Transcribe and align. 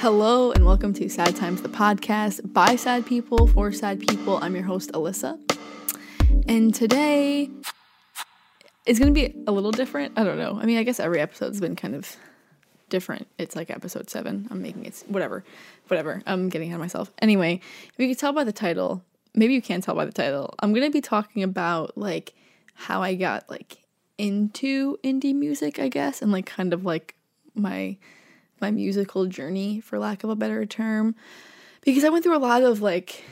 Hello 0.00 0.50
and 0.50 0.64
welcome 0.64 0.94
to 0.94 1.10
Sad 1.10 1.36
Times, 1.36 1.60
the 1.60 1.68
podcast 1.68 2.54
by 2.54 2.74
sad 2.74 3.04
people 3.04 3.46
for 3.46 3.70
sad 3.70 4.00
people. 4.00 4.38
I'm 4.40 4.54
your 4.54 4.64
host, 4.64 4.90
Alyssa. 4.92 5.38
And 6.48 6.74
today 6.74 7.50
is 8.86 8.98
going 8.98 9.12
to 9.12 9.20
be 9.20 9.34
a 9.46 9.52
little 9.52 9.72
different. 9.72 10.14
I 10.16 10.24
don't 10.24 10.38
know. 10.38 10.58
I 10.58 10.64
mean, 10.64 10.78
I 10.78 10.84
guess 10.84 11.00
every 11.00 11.20
episode's 11.20 11.60
been 11.60 11.76
kind 11.76 11.94
of 11.94 12.16
different. 12.88 13.28
It's 13.36 13.54
like 13.54 13.68
episode 13.68 14.08
seven. 14.08 14.48
I'm 14.50 14.62
making 14.62 14.86
it 14.86 15.04
whatever, 15.06 15.44
whatever. 15.88 16.22
I'm 16.26 16.48
getting 16.48 16.68
ahead 16.68 16.76
of 16.76 16.80
myself. 16.80 17.12
Anyway, 17.20 17.60
if 17.92 17.98
you 17.98 18.06
can 18.06 18.16
tell 18.16 18.32
by 18.32 18.44
the 18.44 18.54
title, 18.54 19.04
maybe 19.34 19.52
you 19.52 19.60
can't 19.60 19.84
tell 19.84 19.94
by 19.94 20.06
the 20.06 20.12
title. 20.12 20.54
I'm 20.60 20.72
going 20.72 20.86
to 20.86 20.90
be 20.90 21.02
talking 21.02 21.42
about 21.42 21.98
like 21.98 22.32
how 22.72 23.02
I 23.02 23.16
got 23.16 23.50
like 23.50 23.76
into 24.16 24.96
indie 25.04 25.34
music, 25.34 25.78
I 25.78 25.88
guess, 25.88 26.22
and 26.22 26.32
like 26.32 26.46
kind 26.46 26.72
of 26.72 26.86
like 26.86 27.16
my 27.54 27.98
my 28.60 28.70
musical 28.70 29.26
journey 29.26 29.80
for 29.80 29.98
lack 29.98 30.24
of 30.24 30.30
a 30.30 30.36
better 30.36 30.64
term 30.66 31.14
because 31.82 32.04
I 32.04 32.08
went 32.10 32.24
through 32.24 32.36
a 32.36 32.38
lot 32.38 32.62
of 32.62 32.82
like 32.82 33.24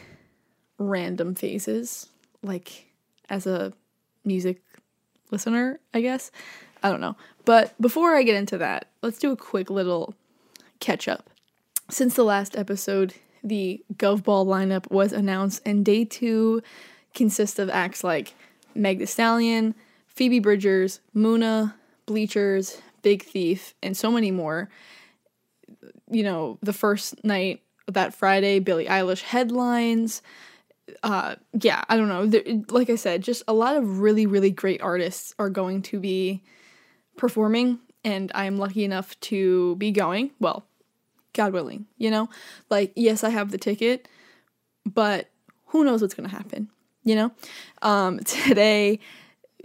random 0.78 1.34
phases 1.34 2.09
like 2.42 2.87
as 3.28 3.46
a 3.46 3.73
music 4.24 4.62
listener, 5.30 5.80
I 5.92 6.01
guess. 6.01 6.30
I 6.82 6.91
don't 6.91 7.01
know. 7.01 7.16
But 7.45 7.80
before 7.80 8.14
I 8.14 8.23
get 8.23 8.37
into 8.37 8.59
that, 8.59 8.88
let's 9.02 9.18
do 9.18 9.32
a 9.32 9.37
quick 9.37 9.70
little 9.70 10.14
catch 10.80 11.09
up. 11.09 11.30
Since 11.90 12.15
the 12.15 12.24
last 12.24 12.56
episode, 12.56 13.15
the 13.42 13.82
Govball 13.95 14.46
lineup 14.46 14.90
was 14.90 15.12
announced, 15.12 15.62
and 15.65 15.84
day 15.84 16.04
two 16.04 16.62
consists 17.15 17.59
of 17.59 17.70
acts 17.70 18.04
like 18.04 18.34
Meg 18.74 18.98
Thee 18.98 19.06
Stallion, 19.06 19.74
Phoebe 20.06 20.40
Bridgers, 20.40 21.01
Muna, 21.16 21.74
Bleachers, 22.06 22.80
Big 23.02 23.24
Thief, 23.24 23.74
and 23.82 23.96
so 23.96 24.10
many 24.10 24.30
more 24.30 24.68
you 26.11 26.23
know, 26.23 26.59
the 26.63 26.73
first 26.73 27.23
night 27.24 27.63
that 27.87 28.15
Friday, 28.15 28.59
Billie 28.59 28.87
Eilish 28.87 29.23
headlines. 29.23 30.23
Uh, 31.02 31.37
yeah, 31.60 31.85
I 31.88 31.97
don't 31.97 32.09
know. 32.09 32.27
There, 32.27 32.43
like 32.71 32.91
I 32.91 32.97
said, 32.97 33.23
just 33.23 33.43
a 33.49 33.52
lot 33.52 33.77
of 33.77 34.01
really, 34.01 34.27
really 34.27 34.51
great 34.51 34.80
artists 34.80 35.35
are 35.38 35.51
going 35.51 35.83
to 35.83 36.01
be 36.01 36.43
performing, 37.16 37.79
and 38.05 38.33
I'm 38.35 38.59
lucky 38.59 38.85
enough 38.85 39.19
to 39.21 39.77
be 39.77 39.91
going. 39.91 40.30
Well, 40.38 40.65
God 41.35 41.52
willing, 41.52 41.87
you 41.99 42.10
know? 42.10 42.29
Like, 42.71 42.93
yes, 42.97 43.23
I 43.23 43.30
have 43.30 43.51
the 43.51 43.59
ticket, 43.59 44.09
but 44.85 45.29
who 45.66 45.85
knows 45.85 46.01
what's 46.01 46.15
going 46.15 46.29
to 46.29 46.35
happen, 46.35 46.69
you 47.05 47.15
know? 47.15 47.32
Um, 47.82 48.19
today, 48.25 49.01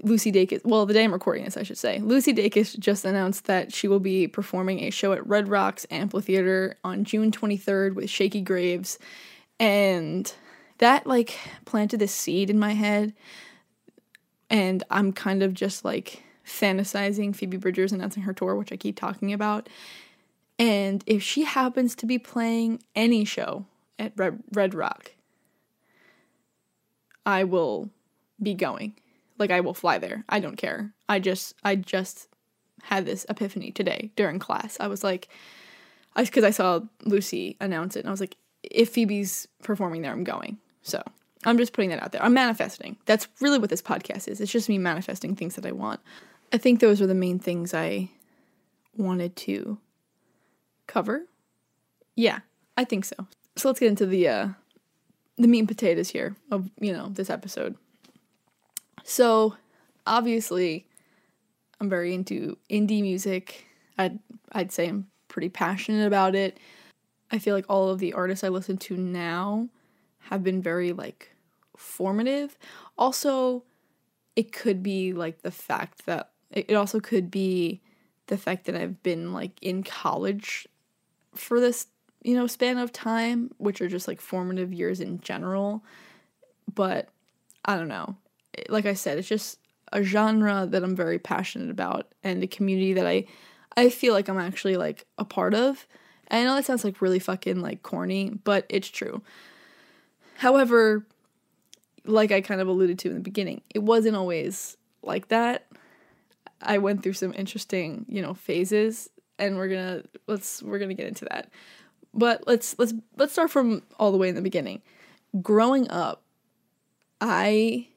Lucy 0.01 0.31
Dacus, 0.31 0.61
well, 0.65 0.85
the 0.85 0.93
day 0.93 1.03
I'm 1.03 1.13
recording 1.13 1.45
this, 1.45 1.55
I 1.55 1.63
should 1.63 1.77
say, 1.77 1.99
Lucy 1.99 2.33
Dacus 2.33 2.77
just 2.77 3.05
announced 3.05 3.45
that 3.45 3.73
she 3.73 3.87
will 3.87 3.99
be 3.99 4.27
performing 4.27 4.79
a 4.79 4.89
show 4.89 5.13
at 5.13 5.25
Red 5.27 5.47
Rocks 5.47 5.85
Amphitheater 5.91 6.77
on 6.83 7.03
June 7.03 7.31
23rd 7.31 7.93
with 7.93 8.09
Shakey 8.09 8.41
Graves. 8.41 8.97
And 9.59 10.33
that, 10.79 11.05
like, 11.05 11.37
planted 11.65 11.99
this 11.99 12.13
seed 12.13 12.49
in 12.49 12.57
my 12.57 12.73
head. 12.73 13.13
And 14.49 14.83
I'm 14.89 15.13
kind 15.13 15.43
of 15.43 15.53
just, 15.53 15.85
like, 15.85 16.23
fantasizing 16.45 17.35
Phoebe 17.35 17.57
Bridgers 17.57 17.91
announcing 17.91 18.23
her 18.23 18.33
tour, 18.33 18.55
which 18.55 18.73
I 18.73 18.77
keep 18.77 18.97
talking 18.97 19.31
about. 19.31 19.69
And 20.57 21.03
if 21.05 21.21
she 21.21 21.43
happens 21.43 21.95
to 21.95 22.05
be 22.05 22.17
playing 22.17 22.81
any 22.95 23.25
show 23.25 23.65
at 23.99 24.13
Red, 24.15 24.43
Red 24.51 24.73
Rock, 24.73 25.11
I 27.25 27.43
will 27.43 27.89
be 28.41 28.53
going 28.53 28.95
like 29.37 29.51
I 29.51 29.59
will 29.61 29.73
fly 29.73 29.97
there. 29.97 30.23
I 30.29 30.39
don't 30.39 30.57
care. 30.57 30.93
I 31.09 31.19
just 31.19 31.55
I 31.63 31.75
just 31.75 32.27
had 32.83 33.05
this 33.05 33.25
epiphany 33.29 33.71
today 33.71 34.11
during 34.15 34.39
class. 34.39 34.77
I 34.79 34.87
was 34.87 35.03
like 35.03 35.29
I 36.15 36.25
cuz 36.25 36.43
I 36.43 36.51
saw 36.51 36.81
Lucy 37.03 37.57
announce 37.59 37.95
it 37.95 37.99
and 37.99 38.07
I 38.07 38.11
was 38.11 38.19
like 38.19 38.37
if 38.63 38.89
Phoebe's 38.89 39.47
performing 39.61 40.01
there 40.01 40.11
I'm 40.11 40.23
going. 40.23 40.57
So, 40.81 41.01
I'm 41.45 41.57
just 41.57 41.73
putting 41.73 41.89
that 41.89 42.03
out 42.03 42.11
there. 42.11 42.23
I'm 42.23 42.33
manifesting. 42.33 42.97
That's 43.05 43.27
really 43.39 43.57
what 43.57 43.69
this 43.69 43.81
podcast 43.81 44.27
is. 44.27 44.41
It's 44.41 44.51
just 44.51 44.69
me 44.69 44.77
manifesting 44.77 45.35
things 45.35 45.55
that 45.55 45.65
I 45.65 45.71
want. 45.71 46.01
I 46.51 46.57
think 46.57 46.79
those 46.79 47.01
are 47.01 47.07
the 47.07 47.15
main 47.15 47.39
things 47.39 47.73
I 47.73 48.09
wanted 48.95 49.35
to 49.37 49.77
cover. 50.87 51.25
Yeah, 52.15 52.39
I 52.77 52.83
think 52.83 53.05
so. 53.05 53.15
So 53.55 53.69
let's 53.69 53.79
get 53.79 53.89
into 53.89 54.05
the 54.05 54.27
uh 54.27 54.49
the 55.37 55.47
meat 55.47 55.59
and 55.59 55.67
potatoes 55.67 56.09
here 56.09 56.35
of, 56.51 56.69
you 56.79 56.93
know, 56.93 57.09
this 57.09 57.29
episode. 57.29 57.75
So, 59.03 59.55
obviously, 60.07 60.87
I'm 61.79 61.89
very 61.89 62.13
into 62.13 62.57
indie 62.69 63.01
music. 63.01 63.65
I'd 63.97 64.19
I'd 64.53 64.71
say 64.71 64.87
I'm 64.87 65.07
pretty 65.27 65.49
passionate 65.49 66.07
about 66.07 66.35
it. 66.35 66.57
I 67.31 67.39
feel 67.39 67.55
like 67.55 67.65
all 67.67 67.89
of 67.89 67.99
the 67.99 68.13
artists 68.13 68.43
I 68.43 68.49
listen 68.49 68.77
to 68.77 68.97
now 68.97 69.67
have 70.19 70.43
been 70.43 70.61
very 70.61 70.93
like 70.93 71.35
formative. 71.75 72.57
Also, 72.97 73.63
it 74.35 74.51
could 74.53 74.81
be 74.81 75.13
like 75.13 75.41
the 75.41 75.51
fact 75.51 76.05
that 76.05 76.31
it 76.51 76.73
also 76.73 76.99
could 76.99 77.29
be 77.29 77.81
the 78.27 78.37
fact 78.37 78.65
that 78.65 78.75
I've 78.75 79.03
been 79.03 79.33
like 79.33 79.51
in 79.61 79.83
college 79.83 80.67
for 81.35 81.59
this, 81.59 81.87
you 82.23 82.35
know, 82.35 82.47
span 82.47 82.77
of 82.77 82.93
time, 82.93 83.51
which 83.57 83.81
are 83.81 83.89
just 83.89 84.07
like 84.07 84.21
formative 84.21 84.71
years 84.71 85.01
in 85.01 85.19
general. 85.19 85.83
But 86.73 87.09
I 87.65 87.75
don't 87.75 87.89
know 87.89 88.15
like 88.69 88.85
I 88.85 88.93
said, 88.93 89.17
it's 89.17 89.27
just 89.27 89.59
a 89.91 90.03
genre 90.03 90.67
that 90.69 90.83
I'm 90.83 90.95
very 90.95 91.19
passionate 91.19 91.69
about 91.69 92.11
and 92.23 92.43
a 92.43 92.47
community 92.47 92.93
that 92.93 93.05
I 93.05 93.25
I 93.75 93.89
feel 93.89 94.13
like 94.13 94.27
I'm 94.27 94.39
actually 94.39 94.77
like 94.77 95.05
a 95.17 95.25
part 95.25 95.53
of. 95.53 95.87
And 96.27 96.41
I 96.41 96.43
know 96.43 96.55
that 96.55 96.65
sounds 96.65 96.83
like 96.83 97.01
really 97.01 97.19
fucking 97.19 97.61
like 97.61 97.83
corny, 97.83 98.29
but 98.43 98.65
it's 98.69 98.87
true. 98.87 99.21
However, 100.35 101.05
like 102.05 102.31
I 102.31 102.41
kind 102.41 102.61
of 102.61 102.67
alluded 102.67 102.99
to 102.99 103.09
in 103.09 103.15
the 103.15 103.21
beginning, 103.21 103.61
it 103.73 103.79
wasn't 103.79 104.15
always 104.15 104.77
like 105.01 105.29
that. 105.29 105.67
I 106.61 106.77
went 106.77 107.03
through 107.03 107.13
some 107.13 107.33
interesting, 107.35 108.05
you 108.07 108.21
know, 108.21 108.33
phases 108.33 109.09
and 109.39 109.57
we're 109.57 109.67
going 109.67 110.01
to 110.01 110.09
let's 110.27 110.61
we're 110.63 110.79
going 110.79 110.89
to 110.89 110.95
get 110.95 111.07
into 111.07 111.25
that. 111.25 111.49
But 112.13 112.47
let's 112.47 112.77
let's 112.77 112.93
let's 113.17 113.33
start 113.33 113.51
from 113.51 113.83
all 113.99 114.11
the 114.11 114.17
way 114.17 114.29
in 114.29 114.35
the 114.35 114.41
beginning. 114.41 114.81
Growing 115.41 115.89
up, 115.89 116.23
I 117.19 117.87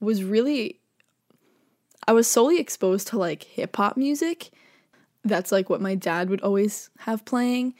was 0.00 0.22
really 0.24 0.80
I 2.06 2.12
was 2.12 2.28
solely 2.28 2.60
exposed 2.60 3.08
to 3.08 3.18
like 3.18 3.42
hip 3.42 3.76
hop 3.76 3.96
music. 3.96 4.50
That's 5.24 5.50
like 5.50 5.68
what 5.68 5.80
my 5.80 5.94
dad 5.96 6.30
would 6.30 6.40
always 6.40 6.90
have 7.00 7.24
playing. 7.24 7.74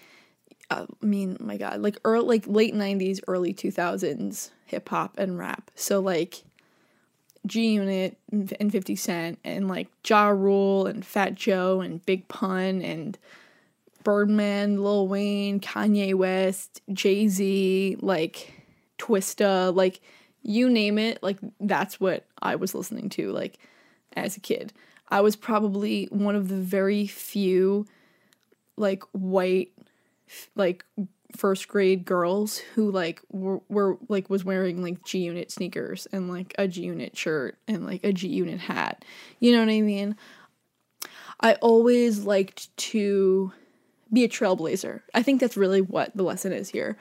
I 0.69 0.87
mean, 1.01 1.37
my 1.39 1.57
god, 1.57 1.81
like 1.81 1.99
early 2.05 2.27
like 2.27 2.47
late 2.47 2.75
90s, 2.75 3.21
early 3.29 3.55
2000s 3.55 4.51
hip 4.65 4.89
hop 4.89 5.17
and 5.19 5.39
rap. 5.39 5.71
So 5.77 6.01
like 6.01 6.43
G 7.47 7.75
Unit 7.75 8.19
and 8.33 8.73
50 8.73 8.97
Cent 8.97 9.39
and 9.45 9.69
like 9.69 9.89
Ja 10.05 10.29
Rule 10.29 10.87
and 10.87 11.07
Fat 11.07 11.37
Joe 11.37 11.81
and 11.81 12.05
Big 12.05 12.27
Pun 12.27 12.83
and 12.83 13.17
Birdman, 14.03 14.83
Lil 14.83 15.07
Wayne, 15.07 15.61
Kanye 15.61 16.15
West, 16.15 16.81
Jay-Z, 16.93 17.97
like 18.01 18.53
Twista, 18.99 19.75
like 19.75 20.01
you 20.47 20.71
name 20.71 20.99
it, 20.99 21.23
like 21.23 21.39
that's 21.61 22.01
what 22.01 22.25
I 22.41 22.57
was 22.57 22.75
listening 22.75 23.09
to 23.11 23.33
like 23.33 23.59
as 24.15 24.37
a 24.37 24.41
kid. 24.41 24.73
I 25.09 25.21
was 25.21 25.37
probably 25.37 26.07
one 26.07 26.37
of 26.37 26.49
the 26.49 26.57
very 26.57 27.07
few 27.07 27.87
like 28.77 29.03
white 29.13 29.73
like 30.55 30.85
first 31.37 31.69
grade 31.69 32.05
girls 32.05 32.59
who 32.59 32.91
like 32.91 33.21
were, 33.31 33.61
were 33.69 33.99
like 34.09 34.31
was 34.31 34.45
wearing 34.45 34.83
like 34.83 35.05
G 35.05 35.19
Unit 35.21 35.51
sneakers 35.51 36.07
and 36.13 36.29
like 36.29 36.55
a 36.59 36.69
G 36.69 36.83
Unit 36.83 37.17
shirt 37.17 37.59
and 37.67 37.85
like 37.85 38.05
a 38.05 38.13
G 38.13 38.29
Unit 38.29 38.61
hat. 38.61 39.05
You 39.41 39.53
know 39.53 39.61
what 39.61 39.71
I 39.71 39.81
mean? 39.81 40.17
I 41.41 41.55
always 41.55 42.25
liked 42.25 42.75
to 42.77 43.53
be 44.13 44.25
a 44.25 44.29
trailblazer. 44.29 45.03
I 45.15 45.23
think 45.23 45.41
that's 45.41 45.57
really 45.57 45.81
what 45.81 46.17
the 46.17 46.23
lesson 46.23 46.53
is 46.53 46.71
here. 46.71 46.97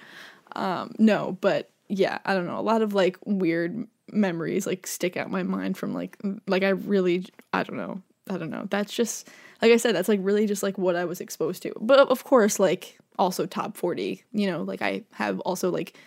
Um, 0.56 0.94
no, 0.98 1.38
but 1.42 1.70
yeah, 1.88 2.20
I 2.26 2.34
don't 2.34 2.46
know. 2.46 2.60
A 2.60 2.62
lot 2.62 2.82
of 2.82 2.94
like 2.94 3.18
weird 3.26 3.88
memories 4.12 4.68
like 4.68 4.86
stick 4.86 5.18
out 5.18 5.32
my 5.32 5.44
mind 5.44 5.78
from 5.78 5.94
like 5.94 6.18
like 6.48 6.64
I 6.64 6.70
really 6.70 7.26
I 7.54 7.64
don't 7.64 7.78
know. 7.78 8.02
I 8.30 8.38
don't 8.38 8.50
know. 8.50 8.68
That's 8.70 8.94
just 8.94 9.28
like 9.62 9.72
I 9.72 9.78
said 9.78 9.96
that's 9.96 10.10
like 10.10 10.20
really 10.24 10.48
just 10.48 10.64
like 10.64 10.78
what 10.78 10.96
I 10.96 11.06
was 11.06 11.22
exposed 11.22 11.64
to. 11.64 11.74
But 11.80 12.00
of 12.00 12.24
course 12.24 12.60
like 12.60 12.98
also 13.18 13.46
top 13.46 13.78
40, 13.78 14.24
you 14.32 14.48
know, 14.48 14.64
like 14.64 14.82
I 14.82 15.04
have 15.14 15.40
also 15.42 15.72
like 15.72 15.98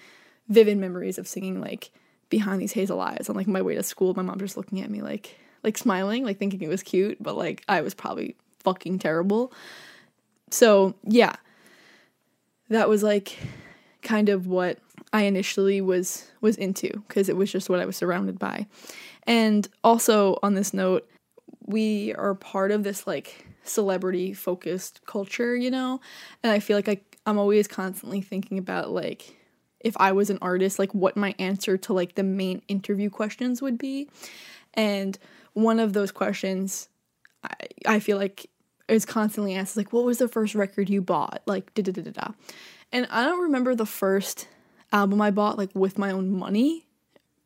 vivid 0.49 0.79
memories 0.79 1.19
of 1.19 1.29
singing 1.29 1.61
like 1.61 1.91
behind 2.31 2.61
these 2.61 2.73
hazel 2.73 3.01
eyes 3.01 3.29
on 3.29 3.37
like 3.37 3.47
my 3.47 3.63
way 3.63 3.75
to 3.75 3.83
school 3.83 4.15
my 4.15 4.23
mom 4.23 4.39
just 4.39 4.57
looking 4.57 4.81
at 4.81 4.91
me 4.91 5.01
like 5.01 5.39
like 5.65 5.79
smiling 5.79 6.25
like 6.25 6.39
thinking 6.39 6.61
it 6.61 6.69
was 6.69 6.83
cute 6.83 7.17
but 7.21 7.37
like 7.37 7.65
i 7.69 7.81
was 7.81 7.95
probably 7.95 8.37
fucking 8.61 8.99
terrible 8.99 9.53
so 10.51 10.95
yeah 11.05 11.35
that 12.69 12.89
was 12.89 13.03
like 13.03 13.37
kind 14.03 14.29
of 14.29 14.47
what 14.47 14.79
I 15.13 15.23
initially 15.23 15.81
was 15.81 16.31
was 16.41 16.57
into 16.57 16.91
because 17.09 17.29
it 17.29 17.37
was 17.37 17.51
just 17.51 17.71
what 17.71 17.81
I 17.81 17.87
was 17.87 17.97
surrounded 17.97 18.39
by. 18.39 18.67
And 19.27 19.69
also 19.83 20.39
on 20.43 20.55
this 20.55 20.75
note, 20.75 21.09
we 21.67 22.15
are 22.15 22.35
part 22.35 22.71
of 22.71 22.83
this 22.83 23.07
like 23.07 23.47
celebrity 23.63 24.33
focused 24.33 25.05
culture, 25.07 25.57
you 25.57 25.71
know? 25.71 26.01
And 26.43 26.53
I 26.53 26.59
feel 26.61 26.77
like 26.77 26.89
I 26.89 27.01
I'm 27.27 27.39
always 27.39 27.69
constantly 27.69 28.21
thinking 28.21 28.59
about 28.59 28.91
like 28.91 29.37
if 29.81 29.97
I 29.99 30.13
was 30.13 30.31
an 30.31 30.39
artist, 30.43 30.79
like 30.79 30.93
what 30.95 31.17
my 31.17 31.35
answer 31.39 31.77
to 31.79 31.93
like 31.93 32.15
the 32.15 32.23
main 32.23 32.63
interview 32.69 33.11
questions 33.11 33.63
would 33.63 33.79
be. 33.79 34.09
And 34.75 35.19
one 35.53 35.79
of 35.79 35.93
those 35.93 36.11
questions 36.11 36.89
I, 37.45 37.55
I 37.87 38.01
feel 38.01 38.17
like 38.17 38.51
is 38.89 39.05
constantly 39.05 39.55
asked 39.55 39.77
like 39.77 39.93
what 39.93 40.05
was 40.05 40.19
the 40.19 40.29
first 40.29 40.55
record 40.55 40.91
you 40.91 41.01
bought? 41.01 41.43
Like 41.47 41.73
da 41.75 41.83
da 41.83 41.93
da 41.93 42.03
da 42.03 42.11
da. 42.11 42.29
And 42.93 43.07
I 43.11 43.25
don't 43.25 43.43
remember 43.43 43.75
the 43.75 43.87
first 43.87 44.49
album 44.93 45.21
I 45.21 45.31
bought 45.31 45.59
like 45.59 45.71
with 45.75 45.99
my 45.99 46.11
own 46.11 46.31
money 46.31 46.87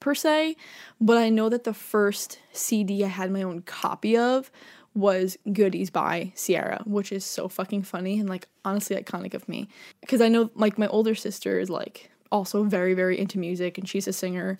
per 0.00 0.14
se, 0.14 0.56
but 1.00 1.16
I 1.16 1.28
know 1.28 1.48
that 1.48 1.64
the 1.64 1.74
first 1.74 2.38
CD 2.52 3.04
I 3.04 3.08
had 3.08 3.30
my 3.30 3.42
own 3.42 3.62
copy 3.62 4.16
of 4.16 4.50
was 4.94 5.38
Goodies 5.50 5.90
by 5.90 6.32
Ciara, 6.36 6.82
which 6.84 7.12
is 7.12 7.24
so 7.24 7.48
fucking 7.48 7.82
funny 7.84 8.18
and 8.18 8.28
like 8.28 8.48
honestly 8.64 8.96
iconic 8.96 9.34
of 9.34 9.48
me. 9.48 9.68
Because 10.00 10.20
I 10.20 10.28
know 10.28 10.50
like 10.54 10.78
my 10.78 10.86
older 10.88 11.14
sister 11.14 11.58
is 11.58 11.70
like 11.70 12.10
also 12.30 12.64
very, 12.64 12.94
very 12.94 13.18
into 13.18 13.38
music 13.38 13.78
and 13.78 13.88
she's 13.88 14.08
a 14.08 14.12
singer 14.12 14.58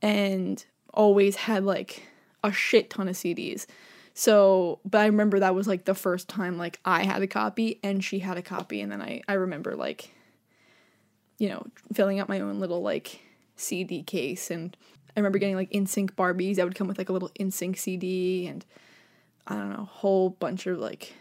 and 0.00 0.64
always 0.92 1.36
had 1.36 1.64
like 1.64 2.06
a 2.42 2.52
shit 2.52 2.90
ton 2.90 3.08
of 3.08 3.16
CDs. 3.16 3.66
So, 4.14 4.78
but 4.84 5.00
I 5.00 5.06
remember 5.06 5.40
that 5.40 5.54
was 5.54 5.66
like 5.66 5.84
the 5.84 5.94
first 5.94 6.28
time 6.28 6.56
like 6.56 6.78
I 6.84 7.04
had 7.04 7.22
a 7.22 7.26
copy 7.26 7.80
and 7.82 8.02
she 8.02 8.20
had 8.20 8.38
a 8.38 8.42
copy 8.42 8.80
and 8.80 8.92
then 8.92 9.02
I 9.02 9.22
I 9.28 9.34
remember 9.34 9.74
like 9.74 10.14
you 11.38 11.48
know, 11.48 11.66
filling 11.92 12.20
out 12.20 12.28
my 12.28 12.40
own 12.40 12.60
little 12.60 12.82
like 12.82 13.20
CD 13.56 14.02
case 14.02 14.50
and 14.50 14.76
I 15.16 15.20
remember 15.20 15.38
getting 15.38 15.54
like 15.54 15.70
NSYNC 15.70 16.12
Barbies 16.12 16.56
that 16.56 16.64
would 16.64 16.74
come 16.74 16.88
with 16.88 16.98
like 16.98 17.08
a 17.08 17.12
little 17.12 17.30
NSYNC 17.38 17.78
CD 17.78 18.46
and 18.46 18.64
I 19.46 19.54
don't 19.54 19.70
know, 19.70 19.82
a 19.82 19.84
whole 19.84 20.30
bunch 20.30 20.66
of 20.66 20.78
like 20.78 21.14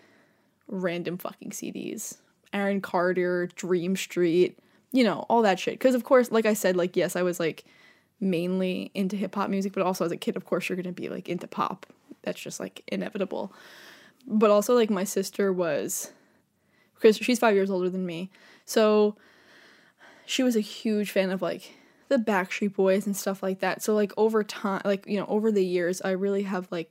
random 0.68 1.18
fucking 1.18 1.52
CDs. 1.52 2.18
Aaron 2.54 2.82
Carter, 2.82 3.50
Dream 3.56 3.96
Street, 3.96 4.58
you 4.92 5.04
know, 5.04 5.26
all 5.30 5.42
that 5.42 5.60
shit. 5.60 5.74
Because, 5.74 5.96
of 5.96 6.04
course, 6.04 6.32
like 6.32 6.46
I 6.46 6.54
said, 6.54 6.76
like, 6.76 6.96
yes, 6.96 7.16
I 7.16 7.24
was 7.24 7.40
like 7.40 7.66
mainly 8.20 8.92
into 8.94 9.16
hip 9.16 9.36
hop 9.36 9.50
music, 9.50 9.74
but 9.74 9.84
also 9.84 10.06
as 10.06 10.12
a 10.12 10.18
kid, 10.18 10.38
of 10.38 10.46
course, 10.46 10.70
you're 10.70 10.76
going 10.76 10.86
to 10.86 10.92
be 10.92 11.10
like 11.10 11.28
into 11.28 11.48
pop. 11.48 11.86
That's 12.22 12.40
just 12.40 12.60
like 12.60 12.84
inevitable. 12.88 13.52
But 14.26 14.52
also, 14.52 14.76
like, 14.76 14.90
my 14.90 15.04
sister 15.04 15.52
was, 15.52 16.12
because 16.96 17.18
she's 17.18 17.40
five 17.40 17.56
years 17.56 17.70
older 17.70 17.90
than 17.90 18.06
me. 18.06 18.30
So 18.66 19.18
she 20.26 20.44
was 20.44 20.56
a 20.56 20.62
huge 20.62 21.12
fan 21.12 21.32
of 21.32 21.42
like 21.42 21.74
the 22.10 22.18
Backstreet 22.18 22.76
Boys 22.76 23.06
and 23.06 23.16
stuff 23.16 23.42
like 23.42 23.60
that. 23.60 23.82
So, 23.82 23.94
like, 23.94 24.14
over 24.18 24.44
time, 24.44 24.82
like, 24.86 25.08
you 25.08 25.18
know, 25.18 25.26
over 25.28 25.52
the 25.52 25.66
years, 25.66 26.02
I 26.02 26.12
really 26.12 26.44
have 26.44 26.68
like 26.72 26.90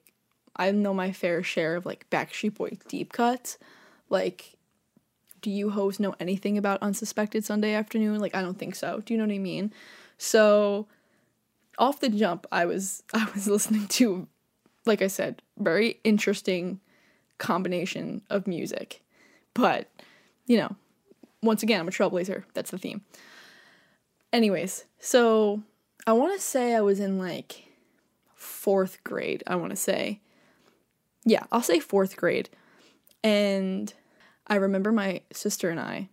I 0.56 0.70
know 0.70 0.92
my 0.92 1.12
fair 1.12 1.42
share 1.42 1.76
of 1.76 1.86
like 1.86 2.08
Backstreet 2.10 2.54
Boy 2.54 2.78
deep 2.88 3.12
cuts. 3.12 3.58
Like, 4.10 4.54
do 5.40 5.50
you 5.50 5.70
hosts 5.70 6.00
know 6.00 6.14
anything 6.20 6.58
about 6.58 6.82
Unsuspecting 6.82 7.42
Sunday 7.42 7.72
Afternoon? 7.72 8.20
Like, 8.20 8.34
I 8.34 8.42
don't 8.42 8.58
think 8.58 8.74
so. 8.74 9.02
Do 9.04 9.14
you 9.14 9.18
know 9.18 9.26
what 9.26 9.34
I 9.34 9.38
mean? 9.38 9.72
So, 10.18 10.86
off 11.78 12.00
the 12.00 12.08
jump, 12.08 12.46
I 12.52 12.66
was 12.66 13.02
I 13.14 13.28
was 13.34 13.48
listening 13.48 13.88
to, 13.88 14.28
like 14.86 15.02
I 15.02 15.08
said, 15.08 15.42
very 15.58 16.00
interesting 16.04 16.80
combination 17.38 18.22
of 18.30 18.46
music, 18.46 19.02
but 19.54 19.88
you 20.46 20.58
know, 20.58 20.76
once 21.42 21.62
again, 21.62 21.80
I'm 21.80 21.88
a 21.88 21.90
trailblazer. 21.90 22.44
That's 22.54 22.70
the 22.70 22.78
theme. 22.78 23.02
Anyways, 24.32 24.84
so 24.98 25.62
I 26.06 26.12
want 26.12 26.34
to 26.34 26.40
say 26.40 26.74
I 26.74 26.80
was 26.80 27.00
in 27.00 27.18
like 27.18 27.68
fourth 28.34 29.02
grade. 29.04 29.42
I 29.46 29.56
want 29.56 29.70
to 29.70 29.76
say 29.76 30.20
yeah, 31.24 31.44
I'll 31.52 31.62
say 31.62 31.80
fourth 31.80 32.16
grade. 32.16 32.48
And 33.22 33.92
I 34.46 34.56
remember 34.56 34.92
my 34.92 35.20
sister 35.32 35.70
and 35.70 35.78
I, 35.78 36.08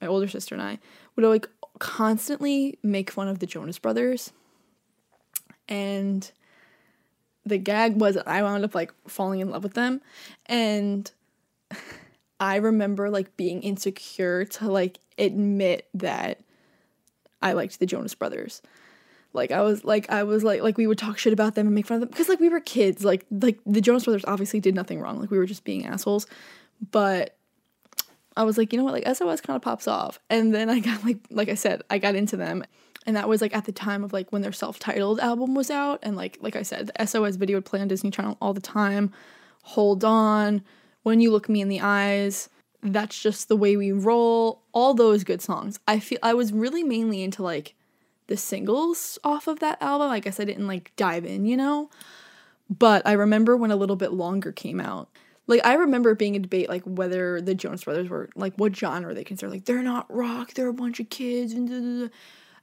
my 0.00 0.06
older 0.06 0.28
sister 0.28 0.54
and 0.54 0.62
I, 0.62 0.78
would 1.16 1.24
like 1.24 1.48
constantly 1.78 2.78
make 2.82 3.10
fun 3.10 3.28
of 3.28 3.40
the 3.40 3.46
Jonas 3.46 3.78
Brothers. 3.78 4.32
And 5.68 6.30
the 7.44 7.58
gag 7.58 8.00
was 8.00 8.16
I 8.16 8.42
wound 8.42 8.64
up 8.64 8.74
like 8.74 8.92
falling 9.06 9.40
in 9.40 9.50
love 9.50 9.62
with 9.62 9.74
them. 9.74 10.00
And 10.46 11.10
I 12.40 12.56
remember 12.56 13.10
like 13.10 13.36
being 13.36 13.62
insecure 13.62 14.44
to 14.44 14.70
like 14.70 15.00
admit 15.18 15.88
that 15.94 16.40
I 17.42 17.52
liked 17.52 17.78
the 17.78 17.86
Jonas 17.86 18.14
Brothers. 18.14 18.62
Like 19.32 19.50
I 19.50 19.62
was 19.62 19.84
like 19.84 20.10
I 20.10 20.22
was 20.22 20.42
like 20.42 20.62
like 20.62 20.76
we 20.76 20.86
would 20.86 20.98
talk 20.98 21.18
shit 21.18 21.32
about 21.32 21.54
them 21.54 21.66
and 21.66 21.74
make 21.74 21.86
fun 21.86 21.96
of 21.96 22.00
them 22.00 22.08
because 22.10 22.28
like 22.28 22.40
we 22.40 22.48
were 22.48 22.60
kids. 22.60 23.04
Like 23.04 23.26
like 23.30 23.58
the 23.66 23.80
Jonas 23.80 24.04
Brothers 24.04 24.24
obviously 24.26 24.60
did 24.60 24.74
nothing 24.74 25.00
wrong. 25.00 25.20
Like 25.20 25.30
we 25.30 25.38
were 25.38 25.46
just 25.46 25.64
being 25.64 25.86
assholes. 25.86 26.26
But 26.90 27.36
I 28.36 28.44
was 28.44 28.56
like, 28.56 28.72
you 28.72 28.78
know 28.78 28.84
what, 28.84 28.94
like 28.94 29.16
SOS 29.16 29.40
kind 29.40 29.56
of 29.56 29.62
pops 29.62 29.88
off. 29.88 30.20
And 30.30 30.54
then 30.54 30.70
I 30.70 30.80
got 30.80 31.04
like 31.04 31.18
like 31.30 31.48
I 31.48 31.54
said, 31.54 31.82
I 31.90 31.98
got 31.98 32.14
into 32.14 32.36
them. 32.36 32.64
And 33.06 33.16
that 33.16 33.28
was 33.28 33.40
like 33.40 33.54
at 33.54 33.64
the 33.64 33.72
time 33.72 34.04
of 34.04 34.12
like 34.12 34.30
when 34.32 34.42
their 34.42 34.52
self-titled 34.52 35.20
album 35.20 35.54
was 35.54 35.70
out. 35.70 35.98
And 36.02 36.16
like 36.16 36.38
like 36.40 36.56
I 36.56 36.62
said, 36.62 36.90
the 36.94 37.06
SOS 37.06 37.36
video 37.36 37.58
would 37.58 37.64
play 37.64 37.80
on 37.80 37.88
Disney 37.88 38.10
Channel 38.10 38.38
all 38.40 38.54
the 38.54 38.60
time. 38.60 39.12
Hold 39.62 40.04
on. 40.04 40.62
When 41.02 41.20
you 41.20 41.30
look 41.30 41.48
me 41.48 41.60
in 41.60 41.68
the 41.68 41.80
eyes. 41.80 42.48
That's 42.80 43.20
just 43.20 43.48
the 43.48 43.56
way 43.56 43.76
we 43.76 43.90
roll. 43.90 44.62
All 44.72 44.94
those 44.94 45.24
good 45.24 45.42
songs. 45.42 45.80
I 45.88 45.98
feel 45.98 46.18
I 46.22 46.34
was 46.34 46.52
really 46.52 46.84
mainly 46.84 47.22
into 47.22 47.42
like 47.42 47.74
the 48.28 48.36
singles 48.36 49.18
off 49.24 49.48
of 49.48 49.58
that 49.60 49.82
album. 49.82 50.10
I 50.10 50.20
guess 50.20 50.38
I 50.38 50.44
didn't 50.44 50.68
like 50.68 50.92
dive 50.96 51.24
in, 51.24 51.44
you 51.44 51.56
know? 51.56 51.90
But 52.70 53.06
I 53.06 53.12
remember 53.12 53.56
when 53.56 53.70
a 53.70 53.76
little 53.76 53.96
bit 53.96 54.12
longer 54.12 54.52
came 54.52 54.80
out. 54.80 55.08
Like 55.48 55.64
I 55.64 55.74
remember 55.74 56.14
being 56.14 56.36
a 56.36 56.38
debate 56.38 56.68
like 56.68 56.82
whether 56.84 57.40
the 57.40 57.54
Jonas 57.54 57.84
Brothers 57.84 58.08
were 58.08 58.28
like 58.36 58.54
what 58.56 58.76
genre 58.76 59.14
they 59.14 59.24
consider 59.24 59.50
like 59.50 59.64
they're 59.64 59.82
not 59.82 60.14
rock, 60.14 60.52
they're 60.52 60.68
a 60.68 60.74
bunch 60.74 61.00
of 61.00 61.08
kids 61.08 61.52
and 61.52 62.10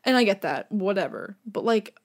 and 0.06 0.16
I 0.16 0.24
get 0.24 0.44
that, 0.44 0.72
whatever. 0.72 1.36
But 1.48 1.66
like 1.66 2.00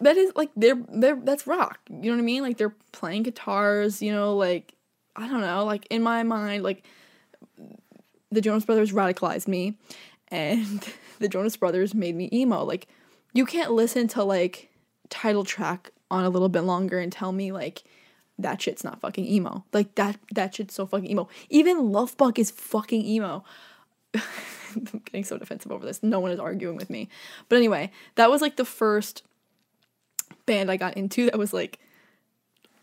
that 0.00 0.16
is 0.16 0.32
like 0.34 0.50
they're 0.56 0.82
they're 0.88 1.20
that's 1.22 1.46
rock. 1.46 1.80
You 1.90 2.10
know 2.10 2.16
what 2.16 2.22
I 2.22 2.24
mean? 2.24 2.42
Like 2.42 2.56
they're 2.56 2.74
playing 2.92 3.24
guitars, 3.24 4.00
you 4.00 4.10
know, 4.10 4.34
like 4.34 4.72
I 5.16 5.28
don't 5.28 5.40
know, 5.40 5.64
like 5.64 5.86
in 5.90 6.02
my 6.02 6.22
mind 6.22 6.62
like 6.62 6.84
the 8.30 8.40
Jonas 8.40 8.64
Brothers 8.64 8.92
radicalized 8.92 9.48
me 9.48 9.76
and 10.28 10.86
the 11.18 11.28
Jonas 11.28 11.56
Brothers 11.56 11.94
made 11.94 12.14
me 12.14 12.28
emo. 12.32 12.64
Like, 12.64 12.88
you 13.32 13.46
can't 13.46 13.72
listen 13.72 14.08
to 14.08 14.24
like 14.24 14.70
title 15.08 15.44
track 15.44 15.90
on 16.10 16.24
a 16.24 16.30
little 16.30 16.48
bit 16.48 16.62
longer 16.62 16.98
and 16.98 17.12
tell 17.12 17.32
me 17.32 17.52
like 17.52 17.84
that 18.38 18.60
shit's 18.60 18.84
not 18.84 19.00
fucking 19.00 19.26
emo. 19.26 19.64
Like 19.72 19.94
that 19.96 20.18
that 20.32 20.54
shit's 20.54 20.74
so 20.74 20.86
fucking 20.86 21.10
emo. 21.10 21.28
Even 21.48 21.92
Love 21.92 22.16
Bug 22.16 22.38
is 22.38 22.50
fucking 22.50 23.04
emo. 23.04 23.44
I'm 24.14 25.02
getting 25.04 25.24
so 25.24 25.38
defensive 25.38 25.72
over 25.72 25.86
this. 25.86 26.02
No 26.02 26.20
one 26.20 26.32
is 26.32 26.40
arguing 26.40 26.76
with 26.76 26.90
me. 26.90 27.08
But 27.48 27.56
anyway, 27.56 27.90
that 28.16 28.30
was 28.30 28.42
like 28.42 28.56
the 28.56 28.64
first 28.64 29.22
band 30.44 30.70
I 30.70 30.76
got 30.76 30.96
into 30.96 31.26
that 31.26 31.38
was 31.38 31.52
like 31.52 31.78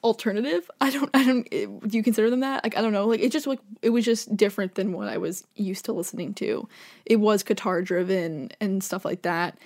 alternative. 0.04 0.70
I 0.82 0.90
don't 0.90 1.10
I 1.14 1.24
don't 1.24 1.48
eh, 1.52 1.66
do 1.66 1.98
you 1.98 2.04
consider 2.04 2.30
them 2.30 2.42
that? 2.42 2.64
Like 2.64 2.78
I 2.78 2.82
don't 2.82 2.94
know. 2.94 3.08
Like 3.08 3.22
it 3.22 3.32
just 3.32 3.48
like 3.48 3.60
it 3.82 3.90
was 3.90 4.06
just 4.06 4.36
different 4.36 4.76
than 4.76 4.94
what 4.94 5.08
I 5.08 5.18
was 5.18 5.46
used 5.56 5.86
to 5.86 5.94
listening 5.94 6.34
to. 6.36 6.68
It 7.06 7.18
was 7.18 7.44
guitar 7.44 7.82
driven 7.82 8.52
and 8.60 8.84
stuff 8.84 9.06
like 9.06 9.24
that. 9.24 9.58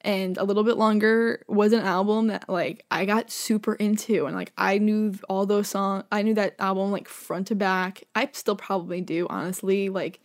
And 0.00 0.36
a 0.36 0.44
little 0.44 0.64
bit 0.64 0.76
longer 0.76 1.42
was 1.48 1.72
an 1.72 1.80
album 1.80 2.26
that 2.26 2.48
like 2.48 2.84
I 2.90 3.06
got 3.06 3.30
super 3.30 3.74
into 3.74 4.26
and 4.26 4.36
like 4.36 4.52
I 4.58 4.78
knew 4.78 5.14
all 5.28 5.46
those 5.46 5.68
songs. 5.68 6.04
I 6.12 6.22
knew 6.22 6.34
that 6.34 6.56
album 6.58 6.90
like 6.90 7.08
front 7.08 7.46
to 7.48 7.54
back. 7.54 8.04
I 8.14 8.28
still 8.32 8.56
probably 8.56 9.00
do, 9.00 9.26
honestly. 9.30 9.88
Like 9.88 10.20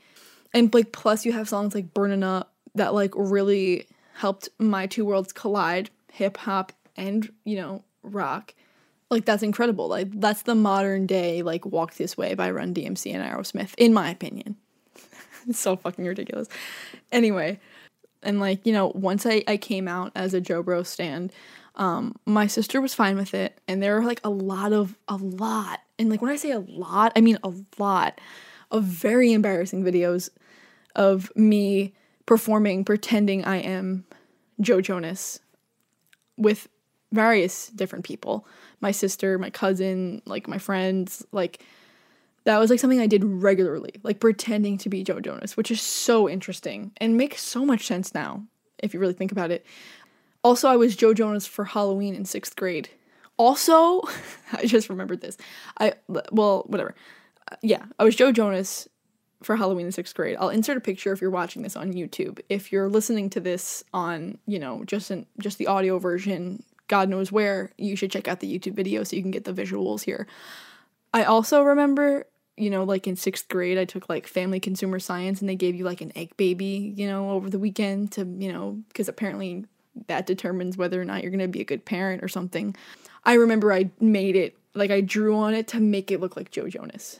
and 0.53 0.73
like 0.73 0.91
plus 0.91 1.25
you 1.25 1.31
have 1.31 1.47
songs 1.47 1.75
like 1.75 1.93
Burning 1.93 2.23
Up 2.23 2.53
that 2.75 2.93
like 2.93 3.13
really 3.15 3.87
helped 4.15 4.49
my 4.57 4.85
two 4.85 5.05
worlds 5.05 5.31
collide, 5.31 5.89
hip 6.11 6.35
hop 6.35 6.73
and, 6.97 7.31
you 7.45 7.55
know, 7.55 7.83
rock 8.03 8.53
like 9.09 9.25
that's 9.25 9.43
incredible. 9.43 9.87
Like 9.87 10.19
that's 10.19 10.43
the 10.43 10.55
modern 10.55 11.05
day 11.05 11.41
like 11.41 11.65
Walk 11.65 11.95
This 11.95 12.17
Way 12.17 12.35
by 12.35 12.51
Run 12.51 12.73
DMC 12.73 13.13
and 13.13 13.23
Aerosmith, 13.23 13.73
in 13.77 13.93
my 13.93 14.09
opinion. 14.09 14.55
it's 15.47 15.59
so 15.59 15.75
fucking 15.75 16.05
ridiculous. 16.05 16.47
Anyway, 17.11 17.59
and 18.21 18.39
like, 18.39 18.65
you 18.65 18.73
know, 18.73 18.91
once 18.95 19.25
I, 19.25 19.43
I 19.47 19.57
came 19.57 19.87
out 19.87 20.11
as 20.15 20.33
a 20.33 20.41
Joe 20.41 20.61
Bro 20.61 20.83
stand, 20.83 21.31
um, 21.75 22.15
my 22.25 22.47
sister 22.47 22.81
was 22.81 22.93
fine 22.93 23.15
with 23.15 23.33
it, 23.33 23.57
and 23.67 23.81
there 23.81 23.95
were 23.95 24.05
like 24.05 24.21
a 24.23 24.29
lot 24.29 24.73
of 24.73 24.97
a 25.07 25.15
lot, 25.15 25.79
and 25.97 26.09
like 26.09 26.21
when 26.21 26.31
I 26.31 26.35
say 26.35 26.51
a 26.51 26.59
lot, 26.59 27.13
I 27.15 27.21
mean 27.21 27.37
a 27.43 27.53
lot 27.77 28.19
of 28.71 28.83
very 28.83 29.31
embarrassing 29.33 29.83
videos 29.83 30.29
of 30.95 31.31
me 31.35 31.93
performing 32.25 32.83
pretending 32.83 33.45
I 33.45 33.57
am 33.57 34.05
Joe 34.61 34.81
Jonas 34.81 35.39
with 36.37 36.67
various 37.11 37.67
different 37.69 38.05
people 38.05 38.45
my 38.81 38.91
sister, 38.91 39.37
my 39.37 39.49
cousin, 39.49 40.21
like 40.25 40.47
my 40.47 40.57
friends, 40.57 41.25
like 41.31 41.63
that 42.45 42.57
was 42.57 42.69
like 42.69 42.79
something 42.79 42.99
I 42.99 43.07
did 43.07 43.23
regularly, 43.23 43.93
like 44.03 44.19
pretending 44.19 44.77
to 44.79 44.89
be 44.89 45.03
Joe 45.03 45.19
Jonas, 45.19 45.57
which 45.57 45.71
is 45.71 45.81
so 45.81 46.29
interesting 46.29 46.91
and 46.97 47.17
makes 47.17 47.41
so 47.41 47.65
much 47.65 47.85
sense 47.85 48.13
now 48.13 48.43
if 48.79 48.93
you 48.93 48.99
really 48.99 49.13
think 49.13 49.31
about 49.31 49.51
it. 49.51 49.65
Also, 50.43 50.69
I 50.69 50.77
was 50.77 50.95
Joe 50.95 51.13
Jonas 51.13 51.45
for 51.45 51.65
Halloween 51.65 52.15
in 52.15 52.23
sixth 52.23 52.55
grade. 52.55 52.89
Also, 53.37 54.01
I 54.53 54.65
just 54.65 54.89
remembered 54.89 55.21
this. 55.21 55.37
I, 55.79 55.93
well, 56.31 56.63
whatever. 56.67 56.95
Uh, 57.51 57.57
yeah, 57.61 57.85
I 57.97 58.05
was 58.05 58.15
Joe 58.15 58.31
Jonas 58.31 58.87
for 59.43 59.57
Halloween 59.57 59.87
in 59.87 59.91
sixth 59.91 60.15
grade. 60.15 60.37
I'll 60.39 60.49
insert 60.49 60.77
a 60.77 60.81
picture 60.81 61.11
if 61.11 61.19
you're 61.19 61.29
watching 61.29 61.61
this 61.61 61.75
on 61.75 61.93
YouTube. 61.93 62.39
If 62.47 62.71
you're 62.71 62.89
listening 62.89 63.29
to 63.31 63.41
this 63.41 63.83
on, 63.93 64.37
you 64.47 64.59
know, 64.59 64.83
just 64.85 65.11
in 65.11 65.25
just 65.39 65.57
the 65.57 65.67
audio 65.67 65.99
version, 65.99 66.63
God 66.89 67.07
knows 67.07 67.31
where, 67.31 67.71
you 67.77 67.95
should 67.95 68.11
check 68.11 68.27
out 68.27 68.41
the 68.41 68.59
YouTube 68.59 68.73
video 68.73 69.05
so 69.05 69.15
you 69.15 69.21
can 69.21 69.31
get 69.31 69.45
the 69.45 69.53
visuals 69.53 70.03
here. 70.03 70.27
I 71.13 71.23
also 71.23 71.61
remember, 71.61 72.25
you 72.57 72.69
know, 72.69 72.83
like 72.83 73.07
in 73.07 73.15
sixth 73.15 73.47
grade, 73.47 73.77
I 73.77 73.85
took 73.85 74.09
like 74.09 74.27
family 74.27 74.59
consumer 74.59 74.99
science 74.99 75.39
and 75.39 75.47
they 75.47 75.55
gave 75.55 75.75
you 75.75 75.85
like 75.85 76.01
an 76.01 76.11
egg 76.17 76.35
baby, 76.35 76.93
you 76.97 77.07
know, 77.07 77.31
over 77.31 77.49
the 77.49 77.59
weekend 77.59 78.11
to, 78.13 78.25
you 78.25 78.51
know, 78.51 78.79
because 78.89 79.07
apparently 79.07 79.65
that 80.07 80.25
determines 80.25 80.77
whether 80.77 80.99
or 81.01 81.05
not 81.05 81.21
you're 81.21 81.31
going 81.31 81.39
to 81.39 81.47
be 81.47 81.61
a 81.61 81.65
good 81.65 81.85
parent 81.85 82.23
or 82.23 82.27
something. 82.27 82.75
I 83.23 83.33
remember 83.33 83.71
I 83.71 83.91
made 83.99 84.35
it, 84.35 84.57
like 84.73 84.91
I 84.91 85.01
drew 85.01 85.37
on 85.37 85.53
it 85.53 85.67
to 85.69 85.79
make 85.79 86.11
it 86.11 86.19
look 86.19 86.35
like 86.35 86.51
Joe 86.51 86.67
Jonas. 86.67 87.19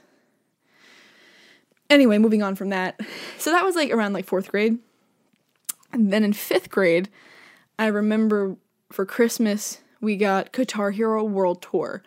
Anyway, 1.89 2.17
moving 2.17 2.43
on 2.43 2.55
from 2.55 2.69
that. 2.69 2.99
So 3.37 3.51
that 3.51 3.65
was 3.65 3.75
like 3.75 3.91
around 3.91 4.13
like 4.13 4.25
fourth 4.25 4.49
grade. 4.49 4.77
And 5.91 6.11
then 6.11 6.23
in 6.23 6.33
fifth 6.33 6.69
grade, 6.69 7.09
I 7.77 7.87
remember 7.87 8.57
for 8.91 9.05
Christmas, 9.05 9.79
we 10.01 10.15
got 10.15 10.51
Guitar 10.51 10.91
Hero 10.91 11.23
World 11.23 11.61
Tour, 11.61 12.03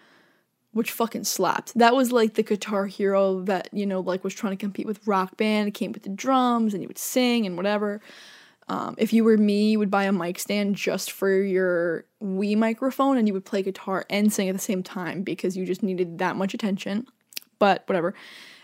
which 0.72 0.90
fucking 0.90 1.24
slapped. 1.24 1.76
That 1.78 1.94
was 1.94 2.12
like 2.12 2.34
the 2.34 2.42
Guitar 2.42 2.86
Hero 2.86 3.42
that, 3.42 3.68
you 3.72 3.86
know, 3.86 4.00
like 4.00 4.24
was 4.24 4.34
trying 4.34 4.52
to 4.52 4.60
compete 4.60 4.86
with 4.86 5.06
Rock 5.06 5.36
Band. 5.36 5.68
It 5.68 5.74
came 5.74 5.92
with 5.92 6.02
the 6.02 6.08
drums 6.08 6.74
and 6.74 6.82
you 6.82 6.88
would 6.88 6.98
sing 6.98 7.46
and 7.46 7.56
whatever. 7.56 8.00
Um, 8.68 8.94
if 8.96 9.12
you 9.12 9.24
were 9.24 9.36
me, 9.36 9.72
you 9.72 9.78
would 9.78 9.90
buy 9.90 10.04
a 10.04 10.12
mic 10.12 10.38
stand 10.38 10.76
just 10.76 11.10
for 11.10 11.30
your 11.30 12.04
Wii 12.22 12.56
microphone 12.56 13.18
and 13.18 13.26
you 13.26 13.34
would 13.34 13.44
play 13.44 13.62
guitar 13.62 14.06
and 14.08 14.32
sing 14.32 14.48
at 14.48 14.54
the 14.54 14.60
same 14.60 14.82
time 14.82 15.22
because 15.22 15.56
you 15.56 15.66
just 15.66 15.82
needed 15.82 16.18
that 16.18 16.36
much 16.36 16.54
attention. 16.54 17.06
But 17.58 17.82
whatever. 17.86 18.14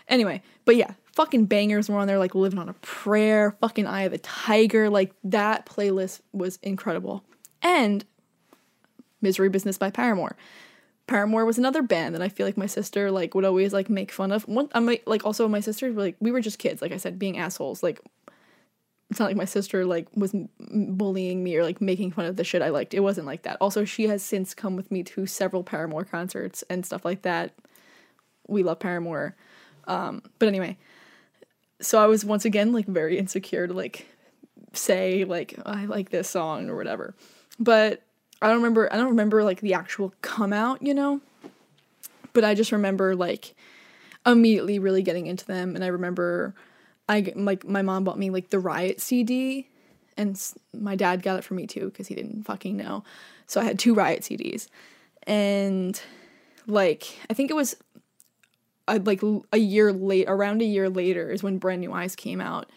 Anyway, 0.07 0.41
but 0.65 0.75
yeah, 0.75 0.93
fucking 1.13 1.45
bangers 1.45 1.89
were 1.89 1.97
on 1.97 2.07
there, 2.07 2.17
like 2.17 2.33
Living 2.33 2.59
on 2.59 2.69
a 2.69 2.73
Prayer, 2.73 3.55
fucking 3.61 3.85
Eye 3.85 4.03
of 4.03 4.11
the 4.11 4.17
Tiger. 4.17 4.89
Like 4.89 5.13
that 5.25 5.65
playlist 5.65 6.21
was 6.33 6.57
incredible. 6.63 7.23
And 7.61 8.05
Misery 9.21 9.49
Business 9.49 9.77
by 9.77 9.89
Paramore. 9.89 10.35
Paramore 11.07 11.43
was 11.43 11.57
another 11.57 11.81
band 11.81 12.13
that 12.13 12.21
I 12.21 12.29
feel 12.29 12.45
like 12.45 12.57
my 12.57 12.67
sister 12.67 13.09
like 13.09 13.33
would 13.33 13.45
always 13.45 13.73
like 13.73 13.89
make 13.89 14.11
fun 14.11 14.31
of. 14.31 14.47
One, 14.47 14.69
I 14.73 14.79
might 14.79 15.07
like 15.07 15.25
also 15.25 15.47
my 15.47 15.59
sister 15.59 15.91
like 15.91 16.15
we 16.19 16.31
were 16.31 16.41
just 16.41 16.59
kids, 16.59 16.81
like 16.81 16.91
I 16.91 16.97
said, 16.97 17.17
being 17.17 17.37
assholes. 17.37 17.81
Like 17.81 17.99
it's 19.09 19.19
not 19.19 19.25
like 19.25 19.35
my 19.35 19.45
sister 19.45 19.85
like 19.85 20.07
was 20.15 20.35
bullying 20.59 21.43
me 21.43 21.57
or 21.57 21.63
like 21.63 21.81
making 21.81 22.11
fun 22.11 22.25
of 22.25 22.35
the 22.35 22.43
shit 22.43 22.61
I 22.61 22.69
liked. 22.69 22.93
It 22.93 22.99
wasn't 22.99 23.25
like 23.25 23.41
that. 23.41 23.57
Also, 23.59 23.85
she 23.85 24.07
has 24.07 24.21
since 24.21 24.53
come 24.53 24.75
with 24.75 24.91
me 24.91 25.01
to 25.03 25.25
several 25.25 25.63
Paramore 25.63 26.05
concerts 26.05 26.63
and 26.69 26.85
stuff 26.85 27.03
like 27.03 27.23
that. 27.23 27.53
We 28.47 28.61
love 28.61 28.79
Paramore. 28.79 29.35
Um, 29.87 30.21
but 30.37 30.47
anyway, 30.47 30.77
so 31.81 31.99
I 31.99 32.05
was 32.05 32.23
once 32.23 32.45
again 32.45 32.71
like 32.71 32.85
very 32.85 33.17
insecure 33.17 33.65
to 33.65 33.73
like 33.73 34.05
say 34.73 35.23
like 35.25 35.55
I 35.65 35.85
like 35.85 36.11
this 36.11 36.29
song 36.29 36.69
or 36.69 36.75
whatever. 36.75 37.15
But 37.59 38.01
I 38.41 38.47
don't 38.47 38.57
remember 38.57 38.91
I 38.91 38.97
don't 38.97 39.09
remember 39.09 39.43
like 39.43 39.61
the 39.61 39.73
actual 39.73 40.13
come 40.21 40.53
out, 40.53 40.81
you 40.81 40.93
know? 40.93 41.21
But 42.33 42.43
I 42.43 42.53
just 42.53 42.71
remember 42.71 43.15
like 43.15 43.55
immediately 44.25 44.79
really 44.79 45.01
getting 45.01 45.27
into 45.27 45.45
them 45.45 45.75
and 45.75 45.83
I 45.83 45.87
remember 45.87 46.53
I 47.07 47.33
like 47.35 47.65
my 47.65 47.81
mom 47.81 48.03
bought 48.03 48.19
me 48.19 48.29
like 48.29 48.49
the 48.49 48.59
Riot 48.59 49.01
CD 49.01 49.67
and 50.15 50.39
my 50.73 50.95
dad 50.95 51.23
got 51.23 51.39
it 51.39 51.43
for 51.43 51.53
me 51.53 51.65
too 51.65 51.85
because 51.85 52.07
he 52.07 52.15
didn't 52.15 52.43
fucking 52.43 52.77
know. 52.77 53.03
So 53.47 53.59
I 53.59 53.63
had 53.63 53.79
two 53.79 53.93
Riot 53.93 54.21
CDs. 54.21 54.67
And 55.23 55.99
like 56.67 57.17
I 57.29 57.33
think 57.33 57.49
it 57.51 57.55
was 57.55 57.75
uh, 58.87 58.99
like 59.03 59.21
a 59.51 59.57
year 59.57 59.91
late 59.91 60.25
around 60.27 60.61
a 60.61 60.65
year 60.65 60.89
later 60.89 61.29
is 61.29 61.43
when 61.43 61.57
Brand 61.57 61.81
New 61.81 61.93
Eyes 61.93 62.15
came 62.15 62.41
out. 62.41 62.69